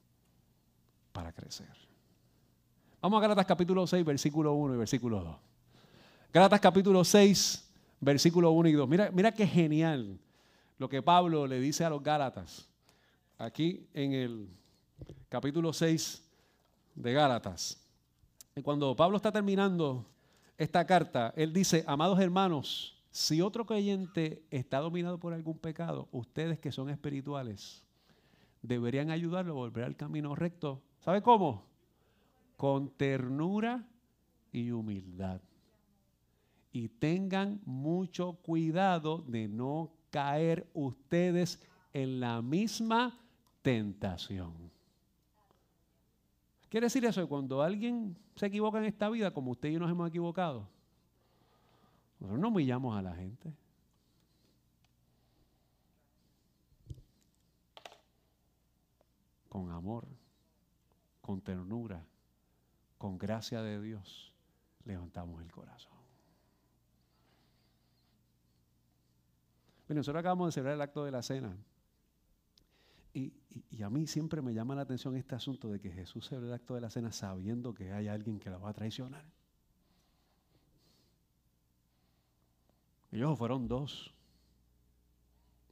para 1.12 1.32
crecer. 1.32 1.72
Vamos 3.00 3.18
a 3.18 3.22
Gálatas 3.22 3.46
capítulo 3.46 3.86
6, 3.86 4.04
versículo 4.04 4.54
1 4.54 4.74
y 4.74 4.78
versículo 4.78 5.20
2. 5.22 5.36
Gálatas 6.32 6.60
capítulo 6.60 7.02
6, 7.04 7.67
versículo 8.00 8.50
1 8.52 8.68
y 8.68 8.72
2. 8.72 8.88
Mira, 8.88 9.10
mira 9.12 9.32
qué 9.32 9.46
genial 9.46 10.18
lo 10.78 10.88
que 10.88 11.02
Pablo 11.02 11.46
le 11.46 11.60
dice 11.60 11.84
a 11.84 11.90
los 11.90 12.02
Gálatas. 12.02 12.68
Aquí 13.36 13.86
en 13.94 14.12
el 14.12 14.48
capítulo 15.28 15.72
6 15.72 16.22
de 16.94 17.12
Gálatas. 17.12 17.80
Y 18.56 18.62
cuando 18.62 18.94
Pablo 18.96 19.16
está 19.16 19.30
terminando 19.30 20.04
esta 20.56 20.84
carta, 20.86 21.32
él 21.36 21.52
dice, 21.52 21.84
amados 21.86 22.18
hermanos, 22.18 22.96
si 23.10 23.40
otro 23.40 23.64
creyente 23.66 24.42
está 24.50 24.78
dominado 24.78 25.18
por 25.18 25.32
algún 25.32 25.58
pecado, 25.58 26.08
ustedes 26.12 26.58
que 26.58 26.72
son 26.72 26.90
espirituales, 26.90 27.84
deberían 28.62 29.10
ayudarlo 29.10 29.52
a 29.52 29.56
volver 29.56 29.84
al 29.84 29.96
camino 29.96 30.34
recto. 30.34 30.82
¿Sabe 31.00 31.22
cómo? 31.22 31.64
Con 32.56 32.90
ternura 32.90 33.84
y 34.52 34.70
humildad. 34.72 35.40
Y 36.72 36.88
tengan 36.88 37.60
mucho 37.64 38.34
cuidado 38.42 39.18
de 39.26 39.48
no 39.48 39.90
caer 40.10 40.68
ustedes 40.74 41.62
en 41.92 42.20
la 42.20 42.42
misma 42.42 43.18
tentación. 43.62 44.68
Quiere 46.68 46.86
decir 46.86 47.04
eso, 47.04 47.26
cuando 47.28 47.62
alguien 47.62 48.16
se 48.36 48.46
equivoca 48.46 48.78
en 48.78 48.84
esta 48.84 49.08
vida, 49.08 49.32
como 49.32 49.52
usted 49.52 49.70
y 49.70 49.72
yo 49.72 49.80
nos 49.80 49.90
hemos 49.90 50.08
equivocado, 50.08 50.68
nosotros 52.20 52.40
no 52.40 52.48
humillamos 52.48 52.96
a 52.96 53.02
la 53.02 53.14
gente. 53.14 53.52
Con 59.48 59.70
amor, 59.70 60.06
con 61.22 61.40
ternura, 61.40 62.04
con 62.98 63.16
gracia 63.16 63.62
de 63.62 63.80
Dios, 63.80 64.32
levantamos 64.84 65.42
el 65.42 65.50
corazón. 65.50 65.97
Bueno, 69.88 70.00
nosotros 70.00 70.20
acabamos 70.20 70.48
de 70.48 70.52
celebrar 70.52 70.74
el 70.74 70.82
acto 70.82 71.02
de 71.04 71.10
la 71.10 71.22
cena. 71.22 71.56
Y, 73.14 73.32
a 73.82 73.88
mí 73.88 74.06
siempre 74.06 74.42
me 74.42 74.52
llama 74.52 74.74
la 74.74 74.82
atención 74.82 75.16
este 75.16 75.34
asunto 75.34 75.68
de 75.70 75.80
que 75.80 75.90
Jesús 75.90 76.28
celebra 76.28 76.48
el 76.48 76.54
acto 76.54 76.74
de 76.74 76.82
la 76.82 76.90
cena 76.90 77.10
sabiendo 77.10 77.72
que 77.72 77.90
hay 77.92 78.06
alguien 78.06 78.38
que 78.38 78.50
la 78.50 78.58
va 78.58 78.68
a 78.68 78.74
traicionar. 78.74 79.24
Ellos 83.10 83.38
fueron 83.38 83.66
dos, 83.66 84.12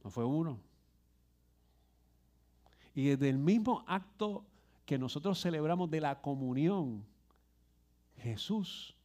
no 0.03 0.09
fue 0.09 0.25
uno. 0.25 0.59
Y 2.95 3.09
desde 3.09 3.29
el 3.29 3.37
mismo 3.37 3.83
acto 3.85 4.43
que 4.87 4.97
nosotros 4.97 5.39
celebramos 5.39 5.91
de 5.91 6.01
la 6.01 6.19
comunión, 6.21 7.05
Jesús 8.15 8.95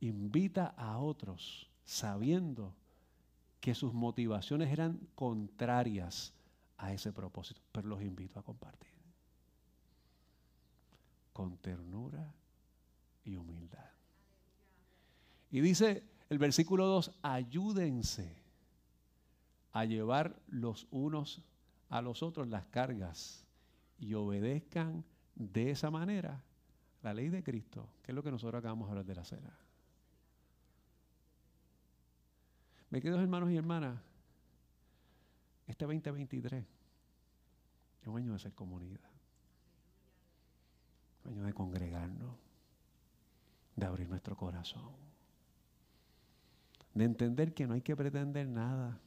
invita 0.00 0.68
a 0.78 0.98
otros 0.98 1.70
sabiendo 1.84 2.74
que 3.60 3.74
sus 3.74 3.92
motivaciones 3.92 4.70
eran 4.70 4.98
contrarias 5.14 6.32
a 6.78 6.92
ese 6.92 7.12
propósito, 7.12 7.60
pero 7.72 7.88
los 7.88 8.02
invito 8.02 8.40
a 8.40 8.42
compartir. 8.42 8.88
Con 11.32 11.56
ternura 11.58 12.34
y 13.24 13.36
humildad. 13.36 13.90
Y 15.50 15.60
dice 15.60 16.04
el 16.28 16.38
versículo 16.38 16.86
2, 16.86 17.18
ayúdense 17.22 18.40
a 19.72 19.84
llevar 19.84 20.36
los 20.48 20.86
unos 20.90 21.42
a 21.88 22.00
los 22.00 22.22
otros 22.22 22.48
las 22.48 22.66
cargas 22.66 23.44
y 23.98 24.14
obedezcan 24.14 25.04
de 25.34 25.70
esa 25.70 25.90
manera 25.90 26.42
la 27.02 27.12
ley 27.12 27.28
de 27.28 27.42
Cristo, 27.42 27.88
que 28.02 28.12
es 28.12 28.14
lo 28.14 28.22
que 28.22 28.30
nosotros 28.30 28.60
acabamos 28.60 28.86
de 28.86 28.90
hablar 28.92 29.06
de 29.06 29.14
la 29.14 29.24
cena. 29.24 29.58
Me 32.90 33.00
queridos 33.00 33.22
hermanos 33.22 33.50
y 33.50 33.56
hermanas, 33.56 34.00
este 35.66 35.84
2023 35.84 36.64
es 38.02 38.08
un 38.08 38.18
año 38.18 38.32
de 38.32 38.38
ser 38.38 38.52
comunidad, 38.52 39.10
un 41.24 41.32
año 41.32 41.44
de 41.44 41.52
congregarnos, 41.52 42.34
de 43.76 43.86
abrir 43.86 44.08
nuestro 44.08 44.36
corazón 44.36 45.10
de 46.94 47.04
entender 47.04 47.54
que 47.54 47.66
no 47.66 47.74
hay 47.74 47.82
que 47.82 47.96
pretender 47.96 48.46
nada. 48.46 48.98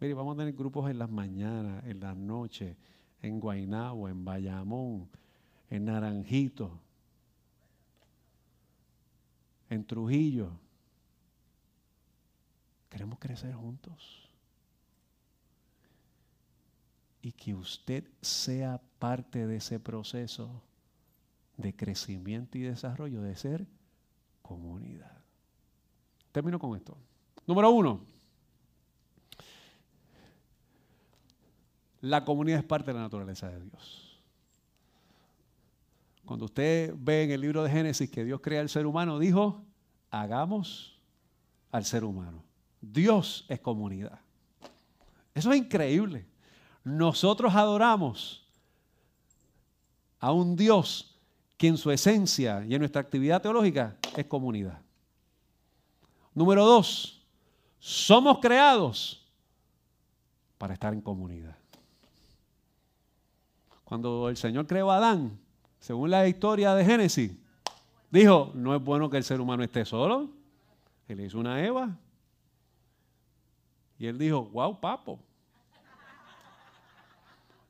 Mire, 0.00 0.14
vamos 0.14 0.34
a 0.34 0.38
tener 0.38 0.54
grupos 0.54 0.90
en 0.90 0.98
las 0.98 1.10
mañanas, 1.10 1.84
en 1.84 2.00
las 2.00 2.16
noches, 2.16 2.76
en 3.22 3.40
Guaynabo, 3.40 4.08
en 4.08 4.24
Bayamón, 4.24 5.08
en 5.70 5.84
Naranjito, 5.86 6.80
en 9.68 9.84
Trujillo. 9.84 10.58
Queremos 12.96 13.18
crecer 13.18 13.52
juntos. 13.52 14.26
Y 17.20 17.30
que 17.32 17.54
usted 17.54 18.04
sea 18.22 18.80
parte 18.98 19.46
de 19.46 19.56
ese 19.56 19.78
proceso 19.78 20.62
de 21.58 21.76
crecimiento 21.76 22.56
y 22.56 22.62
desarrollo, 22.62 23.20
de 23.20 23.36
ser 23.36 23.66
comunidad. 24.40 25.18
Termino 26.32 26.58
con 26.58 26.74
esto. 26.74 26.96
Número 27.46 27.70
uno, 27.70 28.00
la 32.00 32.24
comunidad 32.24 32.60
es 32.60 32.64
parte 32.64 32.92
de 32.92 32.94
la 32.94 33.02
naturaleza 33.02 33.50
de 33.50 33.60
Dios. 33.60 34.22
Cuando 36.24 36.46
usted 36.46 36.94
ve 36.96 37.24
en 37.24 37.32
el 37.32 37.42
libro 37.42 37.62
de 37.62 37.68
Génesis 37.68 38.08
que 38.08 38.24
Dios 38.24 38.40
crea 38.40 38.62
al 38.62 38.70
ser 38.70 38.86
humano, 38.86 39.18
dijo, 39.18 39.66
hagamos 40.10 40.98
al 41.70 41.84
ser 41.84 42.02
humano. 42.02 42.55
Dios 42.80 43.44
es 43.48 43.60
comunidad. 43.60 44.18
Eso 45.34 45.50
es 45.52 45.58
increíble. 45.58 46.26
Nosotros 46.84 47.54
adoramos 47.54 48.46
a 50.20 50.32
un 50.32 50.56
Dios 50.56 51.18
que 51.56 51.68
en 51.68 51.76
su 51.76 51.90
esencia 51.90 52.64
y 52.66 52.74
en 52.74 52.80
nuestra 52.80 53.00
actividad 53.00 53.42
teológica 53.42 53.96
es 54.16 54.26
comunidad. 54.26 54.80
Número 56.34 56.64
dos, 56.64 57.22
somos 57.78 58.38
creados 58.40 59.26
para 60.58 60.74
estar 60.74 60.92
en 60.92 61.00
comunidad. 61.00 61.56
Cuando 63.84 64.28
el 64.28 64.36
Señor 64.36 64.66
creó 64.66 64.90
a 64.90 64.96
Adán, 64.96 65.38
según 65.78 66.10
la 66.10 66.26
historia 66.26 66.74
de 66.74 66.84
Génesis, 66.84 67.32
dijo, 68.10 68.50
no 68.54 68.74
es 68.74 68.82
bueno 68.82 69.08
que 69.08 69.16
el 69.16 69.24
ser 69.24 69.40
humano 69.40 69.62
esté 69.62 69.84
solo. 69.84 70.30
Él 71.08 71.20
hizo 71.20 71.38
una 71.38 71.64
Eva. 71.64 71.96
Y 73.98 74.06
él 74.06 74.18
dijo, 74.18 74.44
wow, 74.46 74.78
papo. 74.78 75.18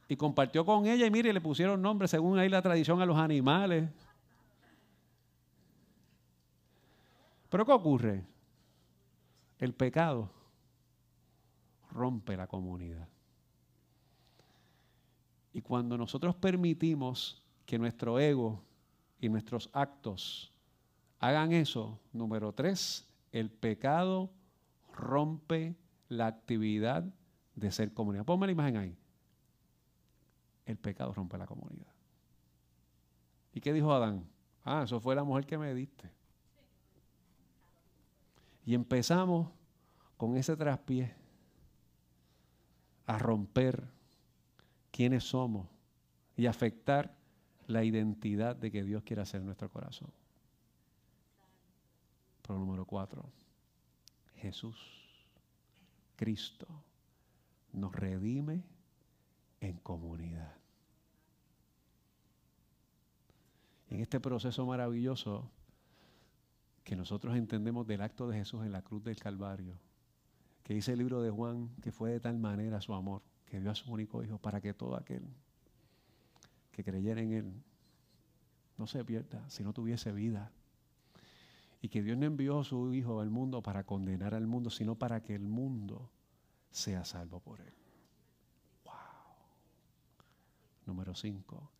Y 0.08 0.16
compartió 0.16 0.64
con 0.64 0.86
ella 0.86 1.06
y 1.06 1.10
mire, 1.10 1.32
le 1.32 1.40
pusieron 1.40 1.82
nombre 1.82 2.06
según 2.06 2.38
ahí 2.38 2.48
la 2.48 2.62
tradición 2.62 3.00
a 3.00 3.06
los 3.06 3.16
animales. 3.16 3.90
Pero 7.48 7.64
¿qué 7.64 7.72
ocurre? 7.72 8.24
El 9.58 9.74
pecado 9.74 10.30
rompe 11.90 12.36
la 12.36 12.46
comunidad. 12.46 13.08
Y 15.52 15.62
cuando 15.62 15.96
nosotros 15.96 16.34
permitimos 16.36 17.42
que 17.64 17.78
nuestro 17.78 18.20
ego 18.20 18.62
y 19.20 19.28
nuestros 19.28 19.70
actos 19.72 20.52
hagan 21.18 21.52
eso, 21.52 21.98
número 22.12 22.52
tres, 22.52 23.08
el 23.32 23.50
pecado 23.50 24.30
rompe 24.92 25.74
la 26.08 26.26
actividad 26.26 27.04
de 27.54 27.70
ser 27.70 27.92
comunidad. 27.92 28.24
Ponme 28.24 28.46
la 28.46 28.52
imagen 28.52 28.76
ahí. 28.76 28.96
El 30.64 30.76
pecado 30.76 31.12
rompe 31.12 31.38
la 31.38 31.46
comunidad. 31.46 31.92
¿Y 33.52 33.60
qué 33.60 33.72
dijo 33.72 33.92
Adán? 33.92 34.26
Ah, 34.64 34.82
eso 34.84 35.00
fue 35.00 35.14
la 35.14 35.24
mujer 35.24 35.46
que 35.46 35.56
me 35.56 35.74
diste. 35.74 36.10
Y 38.64 38.74
empezamos 38.74 39.48
con 40.16 40.36
ese 40.36 40.56
traspié 40.56 41.14
a 43.06 43.18
romper 43.18 43.88
quiénes 44.90 45.24
somos 45.24 45.68
y 46.36 46.46
afectar 46.46 47.14
la 47.66 47.84
identidad 47.84 48.56
de 48.56 48.70
que 48.70 48.82
Dios 48.82 49.02
quiere 49.04 49.22
hacer 49.22 49.40
en 49.40 49.46
nuestro 49.46 49.70
corazón. 49.70 50.10
Pero 52.42 52.58
número 52.58 52.84
cuatro, 52.84 53.30
Jesús 54.36 55.05
Cristo 56.16 56.66
nos 57.72 57.94
redime 57.94 58.64
en 59.60 59.76
comunidad. 59.78 60.56
En 63.88 64.00
este 64.00 64.18
proceso 64.18 64.66
maravilloso 64.66 65.50
que 66.82 66.96
nosotros 66.96 67.36
entendemos 67.36 67.86
del 67.86 68.00
acto 68.00 68.28
de 68.28 68.38
Jesús 68.38 68.64
en 68.64 68.72
la 68.72 68.82
cruz 68.82 69.04
del 69.04 69.16
Calvario, 69.16 69.78
que 70.62 70.74
dice 70.74 70.92
el 70.92 70.98
libro 70.98 71.22
de 71.22 71.30
Juan 71.30 71.68
que 71.82 71.92
fue 71.92 72.10
de 72.10 72.20
tal 72.20 72.38
manera 72.38 72.80
su 72.80 72.94
amor 72.94 73.22
que 73.44 73.60
dio 73.60 73.70
a 73.70 73.74
su 73.74 73.90
único 73.92 74.22
hijo 74.22 74.38
para 74.38 74.60
que 74.60 74.74
todo 74.74 74.96
aquel 74.96 75.22
que 76.72 76.84
creyera 76.84 77.20
en 77.20 77.32
él 77.32 77.62
no 78.76 78.86
se 78.86 79.04
pierda, 79.04 79.48
si 79.48 79.62
no 79.62 79.72
tuviese 79.72 80.12
vida. 80.12 80.52
Y 81.86 81.88
que 81.88 82.02
Dios 82.02 82.18
no 82.18 82.26
envió 82.26 82.58
a 82.58 82.64
su 82.64 82.92
hijo 82.92 83.20
al 83.20 83.30
mundo 83.30 83.62
para 83.62 83.84
condenar 83.84 84.34
al 84.34 84.48
mundo, 84.48 84.70
sino 84.70 84.96
para 84.96 85.22
que 85.22 85.36
el 85.36 85.46
mundo 85.46 86.10
sea 86.68 87.04
salvo 87.04 87.38
por 87.38 87.60
él. 87.60 87.72
Wow. 88.84 88.92
Número 90.84 91.14
5. 91.14 91.70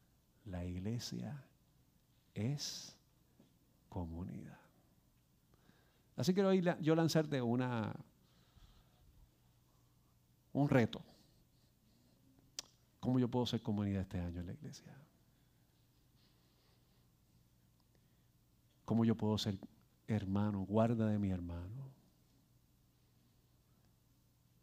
La 0.44 0.64
iglesia 0.64 1.44
es 2.34 2.96
comunidad. 3.88 4.60
Así 6.14 6.32
que 6.32 6.44
hoy 6.44 6.64
yo 6.80 6.94
lanzarte 6.94 7.42
una, 7.42 7.92
un 10.52 10.68
reto. 10.68 11.02
¿Cómo 13.00 13.18
yo 13.18 13.26
puedo 13.26 13.44
ser 13.44 13.60
comunidad 13.60 14.02
este 14.02 14.20
año 14.20 14.38
en 14.38 14.46
la 14.46 14.52
iglesia? 14.52 14.96
¿Cómo 18.84 19.04
yo 19.04 19.16
puedo 19.16 19.36
ser 19.36 19.58
hermano, 20.06 20.60
guarda 20.60 21.06
de 21.06 21.18
mi 21.18 21.30
hermano? 21.30 21.90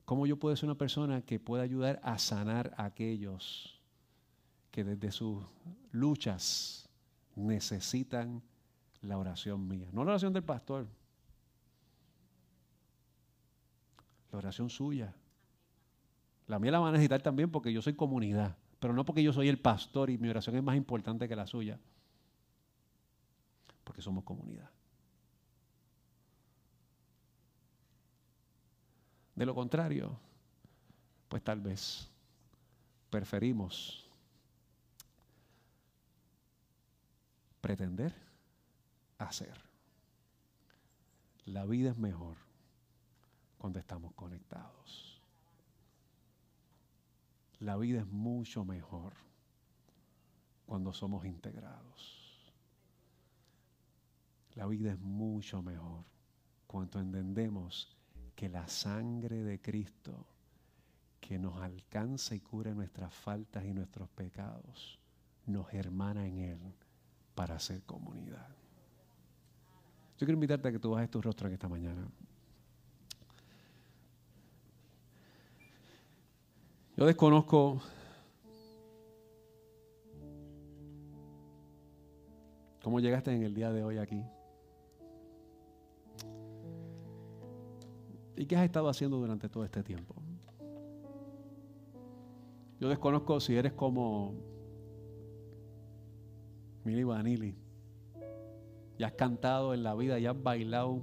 ¿Cómo 0.05 0.27
yo 0.27 0.37
puedo 0.37 0.55
ser 0.55 0.69
una 0.69 0.77
persona 0.77 1.21
que 1.21 1.39
pueda 1.39 1.63
ayudar 1.63 1.99
a 2.03 2.17
sanar 2.17 2.73
a 2.77 2.85
aquellos 2.85 3.79
que 4.71 4.83
desde 4.83 5.11
sus 5.11 5.43
luchas 5.91 6.89
necesitan 7.35 8.41
la 9.01 9.17
oración 9.17 9.67
mía? 9.67 9.87
No 9.91 10.03
la 10.03 10.11
oración 10.11 10.33
del 10.33 10.43
pastor, 10.43 10.87
la 14.31 14.37
oración 14.37 14.69
suya. 14.69 15.15
La 16.47 16.59
mía 16.59 16.71
la 16.71 16.79
van 16.79 16.89
a 16.89 16.91
necesitar 16.91 17.21
también 17.21 17.49
porque 17.49 17.71
yo 17.71 17.81
soy 17.81 17.93
comunidad, 17.93 18.57
pero 18.79 18.93
no 18.93 19.05
porque 19.05 19.23
yo 19.23 19.31
soy 19.31 19.47
el 19.47 19.59
pastor 19.59 20.09
y 20.09 20.17
mi 20.17 20.27
oración 20.27 20.57
es 20.57 20.63
más 20.63 20.75
importante 20.75 21.29
que 21.29 21.35
la 21.35 21.47
suya, 21.47 21.79
porque 23.85 24.01
somos 24.01 24.25
comunidad. 24.25 24.69
De 29.36 29.45
lo 29.45 29.55
contrario, 29.55 30.17
pues 31.27 31.43
tal 31.43 31.61
vez 31.61 32.07
preferimos 33.09 34.07
pretender 37.61 38.13
hacer. 39.17 39.57
La 41.45 41.65
vida 41.65 41.91
es 41.91 41.97
mejor 41.97 42.38
cuando 43.57 43.79
estamos 43.79 44.13
conectados. 44.13 45.21
La 47.59 47.77
vida 47.77 48.01
es 48.01 48.07
mucho 48.07 48.65
mejor 48.65 49.13
cuando 50.65 50.93
somos 50.93 51.25
integrados. 51.25 52.53
La 54.55 54.67
vida 54.67 54.91
es 54.91 54.99
mucho 54.99 55.61
mejor 55.61 56.03
cuando 56.67 56.99
entendemos 56.99 57.95
que 58.36 58.49
la 58.49 58.67
sangre 58.67 59.43
de 59.43 59.61
Cristo 59.61 60.25
que 61.19 61.39
nos 61.39 61.61
alcanza 61.61 62.36
y 62.36 62.39
cubre 62.39 62.73
nuestras 62.73 63.13
faltas 63.13 63.63
y 63.63 63.73
nuestros 63.73 64.09
pecados, 64.09 64.99
nos 65.45 65.73
hermana 65.73 66.27
en 66.27 66.38
Él 66.39 66.59
para 67.34 67.55
hacer 67.55 67.81
comunidad. 67.84 68.47
Yo 70.17 70.25
quiero 70.25 70.34
invitarte 70.34 70.67
a 70.67 70.71
que 70.71 70.79
tú 70.79 70.91
bajes 70.91 71.09
tu 71.09 71.21
rostro 71.21 71.47
en 71.47 71.53
esta 71.53 71.69
mañana. 71.69 72.07
Yo 76.95 77.05
desconozco 77.05 77.81
cómo 82.84 82.99
llegaste 82.99 83.34
en 83.34 83.43
el 83.43 83.55
día 83.55 83.71
de 83.71 83.84
hoy 83.84 83.97
aquí. 83.97 84.23
¿Y 88.36 88.45
qué 88.45 88.55
has 88.55 88.63
estado 88.63 88.89
haciendo 88.89 89.17
durante 89.17 89.49
todo 89.49 89.63
este 89.63 89.84
tiempo? 89.84 90.15
Yo 92.79 92.89
desconozco 92.89 93.39
si 93.39 93.55
eres 93.55 93.73
como 93.73 94.34
Mili 96.84 97.03
Vanilli. 97.03 97.55
Y 98.97 99.03
has 99.03 99.13
cantado 99.13 99.73
en 99.73 99.84
la 99.84 99.95
vida 99.95 100.19
y 100.19 100.25
has 100.25 100.41
bailado 100.41 101.01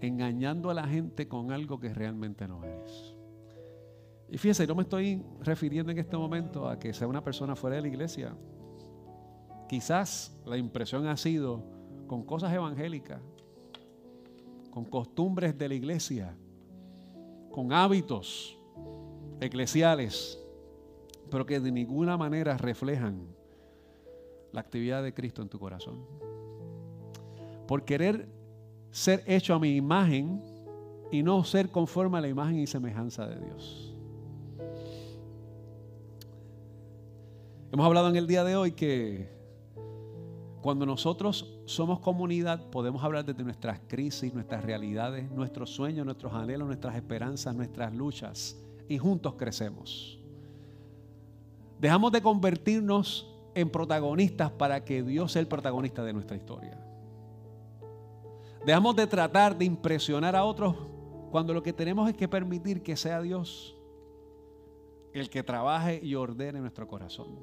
engañando 0.00 0.70
a 0.70 0.74
la 0.74 0.86
gente 0.86 1.28
con 1.28 1.50
algo 1.52 1.78
que 1.80 1.92
realmente 1.92 2.46
no 2.46 2.64
eres. 2.64 3.16
Y 4.30 4.38
fíjese, 4.38 4.66
no 4.66 4.74
me 4.74 4.82
estoy 4.82 5.22
refiriendo 5.40 5.90
en 5.90 5.98
este 5.98 6.16
momento 6.16 6.68
a 6.68 6.78
que 6.78 6.92
sea 6.92 7.08
una 7.08 7.24
persona 7.24 7.56
fuera 7.56 7.76
de 7.76 7.82
la 7.82 7.88
iglesia. 7.88 8.36
Quizás 9.68 10.40
la 10.46 10.56
impresión 10.56 11.06
ha 11.06 11.16
sido 11.16 11.62
con 12.06 12.24
cosas 12.24 12.52
evangélicas, 12.52 13.20
con 14.70 14.84
costumbres 14.84 15.56
de 15.56 15.68
la 15.68 15.74
iglesia, 15.74 16.36
con 17.50 17.72
hábitos 17.72 18.58
eclesiales, 19.40 20.38
pero 21.30 21.46
que 21.46 21.60
de 21.60 21.70
ninguna 21.70 22.16
manera 22.16 22.56
reflejan 22.56 23.26
la 24.52 24.60
actividad 24.60 25.02
de 25.02 25.12
Cristo 25.12 25.42
en 25.42 25.48
tu 25.48 25.58
corazón. 25.58 26.04
Por 27.66 27.84
querer 27.84 28.28
ser 28.90 29.22
hecho 29.26 29.54
a 29.54 29.58
mi 29.58 29.76
imagen 29.76 30.42
y 31.10 31.22
no 31.22 31.44
ser 31.44 31.70
conforme 31.70 32.18
a 32.18 32.20
la 32.20 32.28
imagen 32.28 32.58
y 32.58 32.66
semejanza 32.66 33.26
de 33.26 33.44
Dios. 33.44 33.94
Hemos 37.70 37.84
hablado 37.84 38.08
en 38.08 38.16
el 38.16 38.26
día 38.26 38.44
de 38.44 38.56
hoy 38.56 38.72
que 38.72 39.28
cuando 40.62 40.86
nosotros 40.86 41.57
somos 41.68 42.00
comunidad, 42.00 42.70
podemos 42.70 43.04
hablar 43.04 43.26
desde 43.26 43.44
nuestras 43.44 43.78
crisis, 43.86 44.32
nuestras 44.32 44.64
realidades, 44.64 45.30
nuestros 45.30 45.68
sueños, 45.68 46.06
nuestros 46.06 46.32
anhelos, 46.32 46.66
nuestras 46.66 46.96
esperanzas, 46.96 47.54
nuestras 47.54 47.94
luchas, 47.94 48.56
y 48.88 48.96
juntos 48.96 49.34
crecemos. 49.34 50.18
Dejamos 51.78 52.10
de 52.10 52.22
convertirnos 52.22 53.30
en 53.54 53.68
protagonistas 53.68 54.50
para 54.50 54.82
que 54.82 55.02
Dios 55.02 55.32
sea 55.32 55.40
el 55.40 55.46
protagonista 55.46 56.02
de 56.02 56.14
nuestra 56.14 56.38
historia. 56.38 56.78
Dejamos 58.64 58.96
de 58.96 59.06
tratar 59.06 59.56
de 59.56 59.66
impresionar 59.66 60.34
a 60.34 60.44
otros 60.44 60.74
cuando 61.30 61.52
lo 61.52 61.62
que 61.62 61.74
tenemos 61.74 62.08
es 62.08 62.16
que 62.16 62.28
permitir 62.28 62.82
que 62.82 62.96
sea 62.96 63.20
Dios 63.20 63.76
el 65.12 65.28
que 65.28 65.42
trabaje 65.42 66.00
y 66.02 66.14
ordene 66.14 66.60
nuestro 66.60 66.88
corazón. 66.88 67.38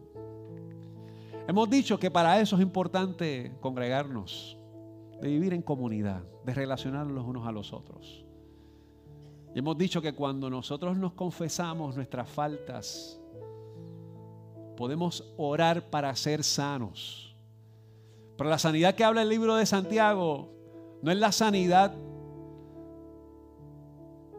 Hemos 1.47 1.69
dicho 1.69 1.99
que 1.99 2.09
para 2.09 2.39
eso 2.41 2.55
es 2.55 2.61
importante 2.61 3.55
congregarnos, 3.61 4.57
de 5.21 5.27
vivir 5.27 5.53
en 5.53 5.61
comunidad, 5.61 6.23
de 6.43 6.53
relacionarnos 6.53 7.13
los 7.13 7.25
unos 7.25 7.47
a 7.47 7.51
los 7.51 7.71
otros. 7.71 8.25
Y 9.53 9.59
hemos 9.59 9.77
dicho 9.77 10.01
que 10.01 10.13
cuando 10.13 10.49
nosotros 10.49 10.97
nos 10.97 11.13
confesamos 11.13 11.95
nuestras 11.95 12.27
faltas, 12.27 13.21
podemos 14.75 15.33
orar 15.37 15.89
para 15.89 16.13
ser 16.15 16.43
sanos. 16.43 17.35
Pero 18.37 18.49
la 18.49 18.57
sanidad 18.57 18.95
que 18.95 19.03
habla 19.03 19.21
el 19.21 19.29
libro 19.29 19.55
de 19.55 19.65
Santiago 19.65 20.51
no 21.01 21.11
es 21.11 21.17
la 21.17 21.31
sanidad 21.31 21.95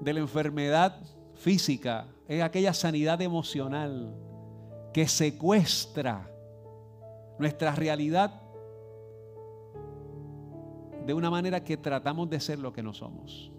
de 0.01 0.13
la 0.13 0.21
enfermedad 0.21 1.01
física, 1.35 2.09
es 2.27 2.43
aquella 2.43 2.75
sanidad 2.75 3.23
emocional 3.23 4.13
que 4.93 5.07
secuestra 5.07 6.31
nuestra 7.39 7.75
realidad 7.75 8.43
de 11.05 11.15
una 11.15 11.31
manera 11.31 11.63
que 11.63 11.77
tratamos 11.77 12.29
de 12.29 12.41
ser 12.41 12.59
lo 12.59 12.73
que 12.73 12.83
no 12.83 12.93
somos. 12.93 13.53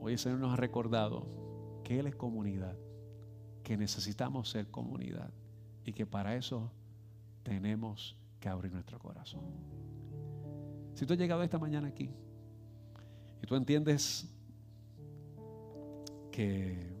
Hoy 0.00 0.12
el 0.12 0.18
Señor 0.18 0.38
nos 0.38 0.52
ha 0.52 0.56
recordado 0.56 1.26
que 1.82 1.98
Él 1.98 2.06
es 2.06 2.14
comunidad, 2.14 2.76
que 3.62 3.76
necesitamos 3.76 4.50
ser 4.50 4.70
comunidad 4.70 5.30
y 5.84 5.92
que 5.92 6.04
para 6.04 6.36
eso 6.36 6.70
tenemos 7.42 8.16
que 8.38 8.48
abrir 8.48 8.72
nuestro 8.72 8.98
corazón. 8.98 9.44
Si 10.94 11.06
tú 11.06 11.14
has 11.14 11.18
llegado 11.18 11.42
esta 11.42 11.58
mañana 11.58 11.88
aquí 11.88 12.10
y 13.42 13.46
tú 13.46 13.56
entiendes 13.56 14.28
que 16.30 16.93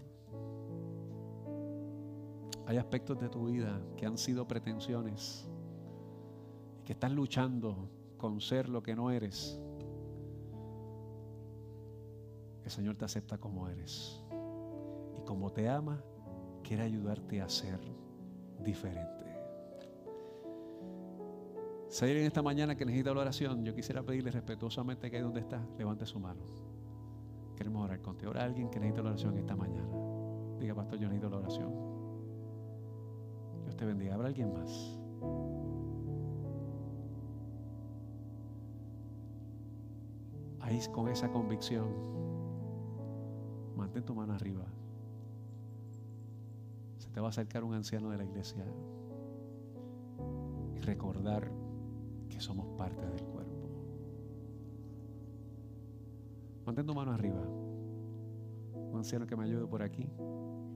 hay 2.66 2.76
aspectos 2.76 3.18
de 3.20 3.28
tu 3.28 3.46
vida 3.46 3.80
que 3.96 4.06
han 4.06 4.16
sido 4.18 4.46
pretensiones 4.48 5.48
y 6.80 6.82
que 6.84 6.92
estás 6.92 7.12
luchando 7.12 7.88
con 8.16 8.40
ser 8.40 8.68
lo 8.68 8.82
que 8.82 8.96
no 8.96 9.10
eres. 9.10 9.60
el 12.64 12.70
Señor 12.70 12.96
te 12.96 13.04
acepta 13.04 13.38
como 13.38 13.68
eres. 13.68 14.22
Y 15.18 15.22
como 15.24 15.52
te 15.52 15.68
ama, 15.68 16.02
quiere 16.62 16.82
ayudarte 16.82 17.40
a 17.40 17.48
ser 17.48 17.78
diferente. 18.60 19.12
Si 21.88 22.04
hay 22.04 22.10
alguien 22.12 22.26
esta 22.26 22.42
mañana 22.42 22.74
que 22.74 22.84
necesita 22.84 23.14
la 23.14 23.20
oración, 23.20 23.64
yo 23.64 23.74
quisiera 23.74 24.02
pedirle 24.02 24.30
respetuosamente 24.30 25.10
que 25.10 25.16
ahí 25.18 25.22
donde 25.22 25.40
está, 25.40 25.64
levante 25.78 26.06
su 26.06 26.18
mano. 26.18 26.42
Queremos 27.54 27.84
orar 27.84 28.00
contigo. 28.00 28.30
Ahora 28.30 28.44
alguien 28.44 28.68
que 28.68 28.80
necesita 28.80 29.02
la 29.02 29.10
oración 29.10 29.36
esta 29.36 29.54
mañana. 29.54 29.92
Diga, 30.58 30.74
pastor, 30.74 30.98
yo 30.98 31.08
necesito 31.08 31.30
la 31.30 31.36
oración. 31.36 31.93
Te 33.76 33.84
bendiga. 33.84 34.14
¿Habrá 34.14 34.28
alguien 34.28 34.52
más? 34.52 34.98
Ahí 40.60 40.80
con 40.92 41.08
esa 41.08 41.30
convicción, 41.30 41.86
mantén 43.76 44.02
tu 44.04 44.14
mano 44.14 44.32
arriba. 44.32 44.64
Se 46.96 47.10
te 47.10 47.20
va 47.20 47.26
a 47.26 47.30
acercar 47.30 47.64
un 47.64 47.74
anciano 47.74 48.08
de 48.10 48.16
la 48.16 48.24
iglesia 48.24 48.64
y 50.74 50.80
recordar 50.80 51.50
que 52.30 52.40
somos 52.40 52.66
parte 52.78 53.06
del 53.06 53.22
cuerpo. 53.24 53.68
Mantén 56.64 56.86
tu 56.86 56.94
mano 56.94 57.12
arriba. 57.12 57.42
Un 58.90 58.96
anciano 58.96 59.26
que 59.26 59.36
me 59.36 59.44
ayude 59.44 59.66
por 59.66 59.82
aquí, 59.82 60.08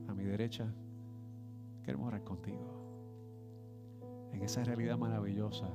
a 0.07 0.13
mi 0.13 0.23
derecha. 0.23 0.71
Queremos 1.83 2.07
orar 2.09 2.23
contigo. 2.23 2.88
En 4.31 4.41
esa 4.43 4.63
realidad 4.63 4.97
maravillosa 4.97 5.69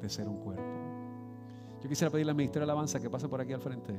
de 0.00 0.08
ser 0.08 0.28
un 0.28 0.38
cuerpo. 0.38 0.62
Yo 1.82 1.88
quisiera 1.88 2.10
pedirle 2.10 2.30
al 2.30 2.36
Ministerio 2.36 2.66
de 2.66 2.72
Alabanza 2.72 3.00
que 3.00 3.10
pase 3.10 3.28
por 3.28 3.40
aquí 3.40 3.52
al 3.52 3.60
frente. 3.60 3.94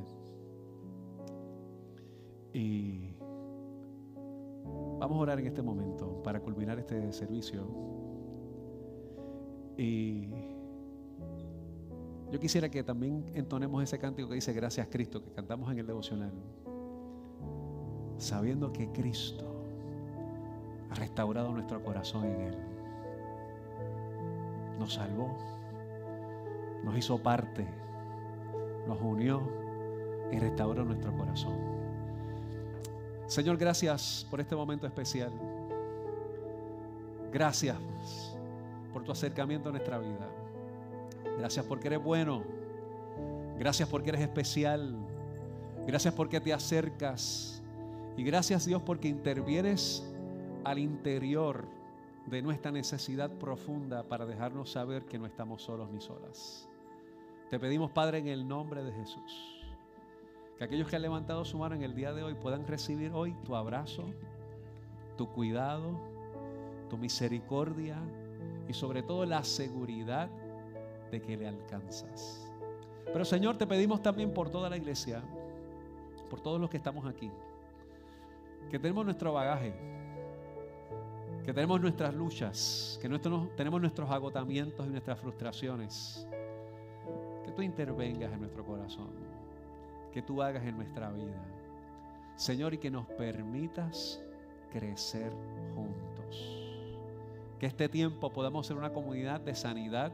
Y 2.52 3.14
vamos 4.98 5.18
a 5.18 5.20
orar 5.20 5.40
en 5.40 5.46
este 5.46 5.62
momento 5.62 6.22
para 6.22 6.40
culminar 6.40 6.78
este 6.78 7.12
servicio. 7.12 7.66
Y 9.76 10.28
yo 12.30 12.40
quisiera 12.40 12.68
que 12.68 12.82
también 12.82 13.24
entonemos 13.34 13.82
ese 13.82 13.98
cántico 13.98 14.28
que 14.28 14.36
dice 14.36 14.52
Gracias 14.52 14.88
Cristo, 14.88 15.22
que 15.22 15.30
cantamos 15.32 15.70
en 15.70 15.78
el 15.78 15.86
devocional, 15.86 16.32
sabiendo 18.18 18.72
que 18.72 18.90
Cristo 18.92 19.53
ha 20.94 21.00
restaurado 21.00 21.50
nuestro 21.50 21.82
corazón 21.82 22.24
en 22.24 22.40
Él. 22.40 22.54
Nos 24.78 24.94
salvó, 24.94 25.36
nos 26.84 26.96
hizo 26.96 27.18
parte, 27.18 27.66
nos 28.86 29.00
unió 29.00 29.42
y 30.30 30.38
restauró 30.38 30.84
nuestro 30.84 31.12
corazón. 31.16 31.54
Señor, 33.26 33.56
gracias 33.56 34.26
por 34.30 34.40
este 34.40 34.54
momento 34.54 34.86
especial. 34.86 35.32
Gracias 37.32 37.76
por 38.92 39.02
tu 39.02 39.10
acercamiento 39.10 39.70
a 39.70 39.72
nuestra 39.72 39.98
vida. 39.98 40.28
Gracias 41.38 41.64
porque 41.66 41.88
eres 41.88 42.02
bueno. 42.02 42.42
Gracias 43.58 43.88
porque 43.88 44.10
eres 44.10 44.20
especial. 44.20 44.94
Gracias 45.86 46.14
porque 46.14 46.40
te 46.40 46.52
acercas. 46.52 47.62
Y 48.16 48.22
gracias 48.22 48.66
Dios 48.66 48.80
porque 48.82 49.08
intervienes 49.08 50.08
al 50.64 50.78
interior 50.78 51.66
de 52.26 52.42
nuestra 52.42 52.72
necesidad 52.72 53.30
profunda 53.30 54.02
para 54.04 54.26
dejarnos 54.26 54.70
saber 54.70 55.04
que 55.04 55.18
no 55.18 55.26
estamos 55.26 55.62
solos 55.62 55.90
ni 55.90 56.00
solas. 56.00 56.68
Te 57.50 57.60
pedimos, 57.60 57.90
Padre, 57.90 58.18
en 58.18 58.28
el 58.28 58.48
nombre 58.48 58.82
de 58.82 58.92
Jesús, 58.92 59.62
que 60.56 60.64
aquellos 60.64 60.88
que 60.88 60.96
han 60.96 61.02
levantado 61.02 61.44
su 61.44 61.58
mano 61.58 61.74
en 61.74 61.82
el 61.82 61.94
día 61.94 62.12
de 62.12 62.22
hoy 62.22 62.34
puedan 62.34 62.66
recibir 62.66 63.12
hoy 63.12 63.34
tu 63.44 63.54
abrazo, 63.54 64.04
tu 65.16 65.28
cuidado, 65.28 66.00
tu 66.88 66.96
misericordia 66.96 67.98
y 68.68 68.72
sobre 68.72 69.02
todo 69.02 69.26
la 69.26 69.44
seguridad 69.44 70.30
de 71.10 71.20
que 71.20 71.36
le 71.36 71.46
alcanzas. 71.46 72.50
Pero 73.12 73.24
Señor, 73.24 73.58
te 73.58 73.66
pedimos 73.66 74.02
también 74.02 74.32
por 74.32 74.48
toda 74.48 74.70
la 74.70 74.76
iglesia, 74.76 75.22
por 76.30 76.40
todos 76.40 76.60
los 76.60 76.70
que 76.70 76.78
estamos 76.78 77.06
aquí, 77.06 77.30
que 78.70 78.78
tenemos 78.78 79.04
nuestro 79.04 79.32
bagaje, 79.32 79.74
que 81.44 81.52
tenemos 81.52 81.80
nuestras 81.80 82.14
luchas, 82.14 82.98
que 83.02 83.08
tenemos 83.56 83.80
nuestros 83.80 84.10
agotamientos 84.10 84.86
y 84.86 84.90
nuestras 84.90 85.18
frustraciones. 85.18 86.26
Que 87.44 87.52
tú 87.52 87.60
intervengas 87.60 88.32
en 88.32 88.40
nuestro 88.40 88.64
corazón, 88.64 89.10
que 90.12 90.22
tú 90.22 90.42
hagas 90.42 90.64
en 90.64 90.76
nuestra 90.76 91.10
vida. 91.10 91.44
Señor, 92.36 92.72
y 92.72 92.78
que 92.78 92.90
nos 92.90 93.06
permitas 93.06 94.22
crecer 94.72 95.32
juntos. 95.74 96.60
Que 97.60 97.66
este 97.66 97.88
tiempo 97.88 98.30
podamos 98.30 98.66
ser 98.66 98.76
una 98.76 98.92
comunidad 98.92 99.40
de 99.40 99.54
sanidad, 99.54 100.12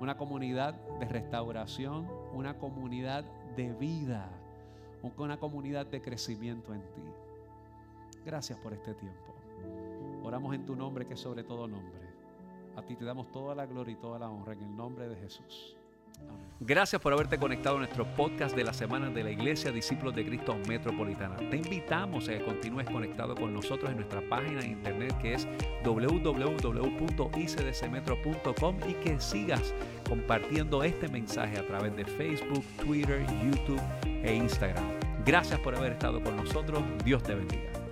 una 0.00 0.16
comunidad 0.16 0.74
de 1.00 1.06
restauración, 1.06 2.08
una 2.32 2.58
comunidad 2.58 3.24
de 3.56 3.72
vida, 3.72 4.30
una 5.18 5.36
comunidad 5.36 5.86
de 5.86 6.00
crecimiento 6.00 6.72
en 6.72 6.80
ti. 6.80 7.02
Gracias 8.24 8.58
por 8.60 8.72
este 8.72 8.94
tiempo. 8.94 9.33
Oramos 10.24 10.54
en 10.54 10.64
tu 10.64 10.74
nombre 10.74 11.06
que 11.06 11.12
es 11.14 11.20
sobre 11.20 11.44
todo 11.44 11.68
nombre. 11.68 12.00
A 12.76 12.82
ti 12.82 12.96
te 12.96 13.04
damos 13.04 13.30
toda 13.30 13.54
la 13.54 13.66
gloria 13.66 13.92
y 13.92 13.96
toda 13.96 14.18
la 14.18 14.30
honra 14.30 14.54
en 14.54 14.62
el 14.62 14.74
nombre 14.74 15.06
de 15.06 15.16
Jesús. 15.16 15.76
Gracias 16.60 17.02
por 17.02 17.12
haberte 17.12 17.36
conectado 17.38 17.76
a 17.76 17.80
nuestro 17.80 18.06
podcast 18.14 18.56
de 18.56 18.64
la 18.64 18.72
semana 18.72 19.10
de 19.10 19.22
la 19.22 19.32
Iglesia 19.32 19.70
Discípulos 19.70 20.14
de 20.14 20.24
Cristo 20.24 20.56
Metropolitana. 20.66 21.36
Te 21.36 21.56
invitamos 21.56 22.26
a 22.28 22.38
que 22.38 22.44
continúes 22.44 22.88
conectado 22.88 23.34
con 23.34 23.52
nosotros 23.52 23.90
en 23.90 23.96
nuestra 23.96 24.26
página 24.28 24.60
de 24.60 24.68
internet 24.68 25.14
que 25.20 25.34
es 25.34 25.46
www.icdcmetro.com 25.84 28.76
y 28.88 28.94
que 28.94 29.20
sigas 29.20 29.74
compartiendo 30.08 30.82
este 30.84 31.06
mensaje 31.08 31.58
a 31.58 31.66
través 31.66 31.94
de 31.96 32.06
Facebook, 32.06 32.64
Twitter, 32.82 33.26
YouTube 33.44 33.82
e 34.06 34.34
Instagram. 34.34 34.84
Gracias 35.26 35.60
por 35.60 35.74
haber 35.74 35.92
estado 35.92 36.22
con 36.22 36.34
nosotros. 36.36 36.82
Dios 37.04 37.22
te 37.22 37.34
bendiga. 37.34 37.83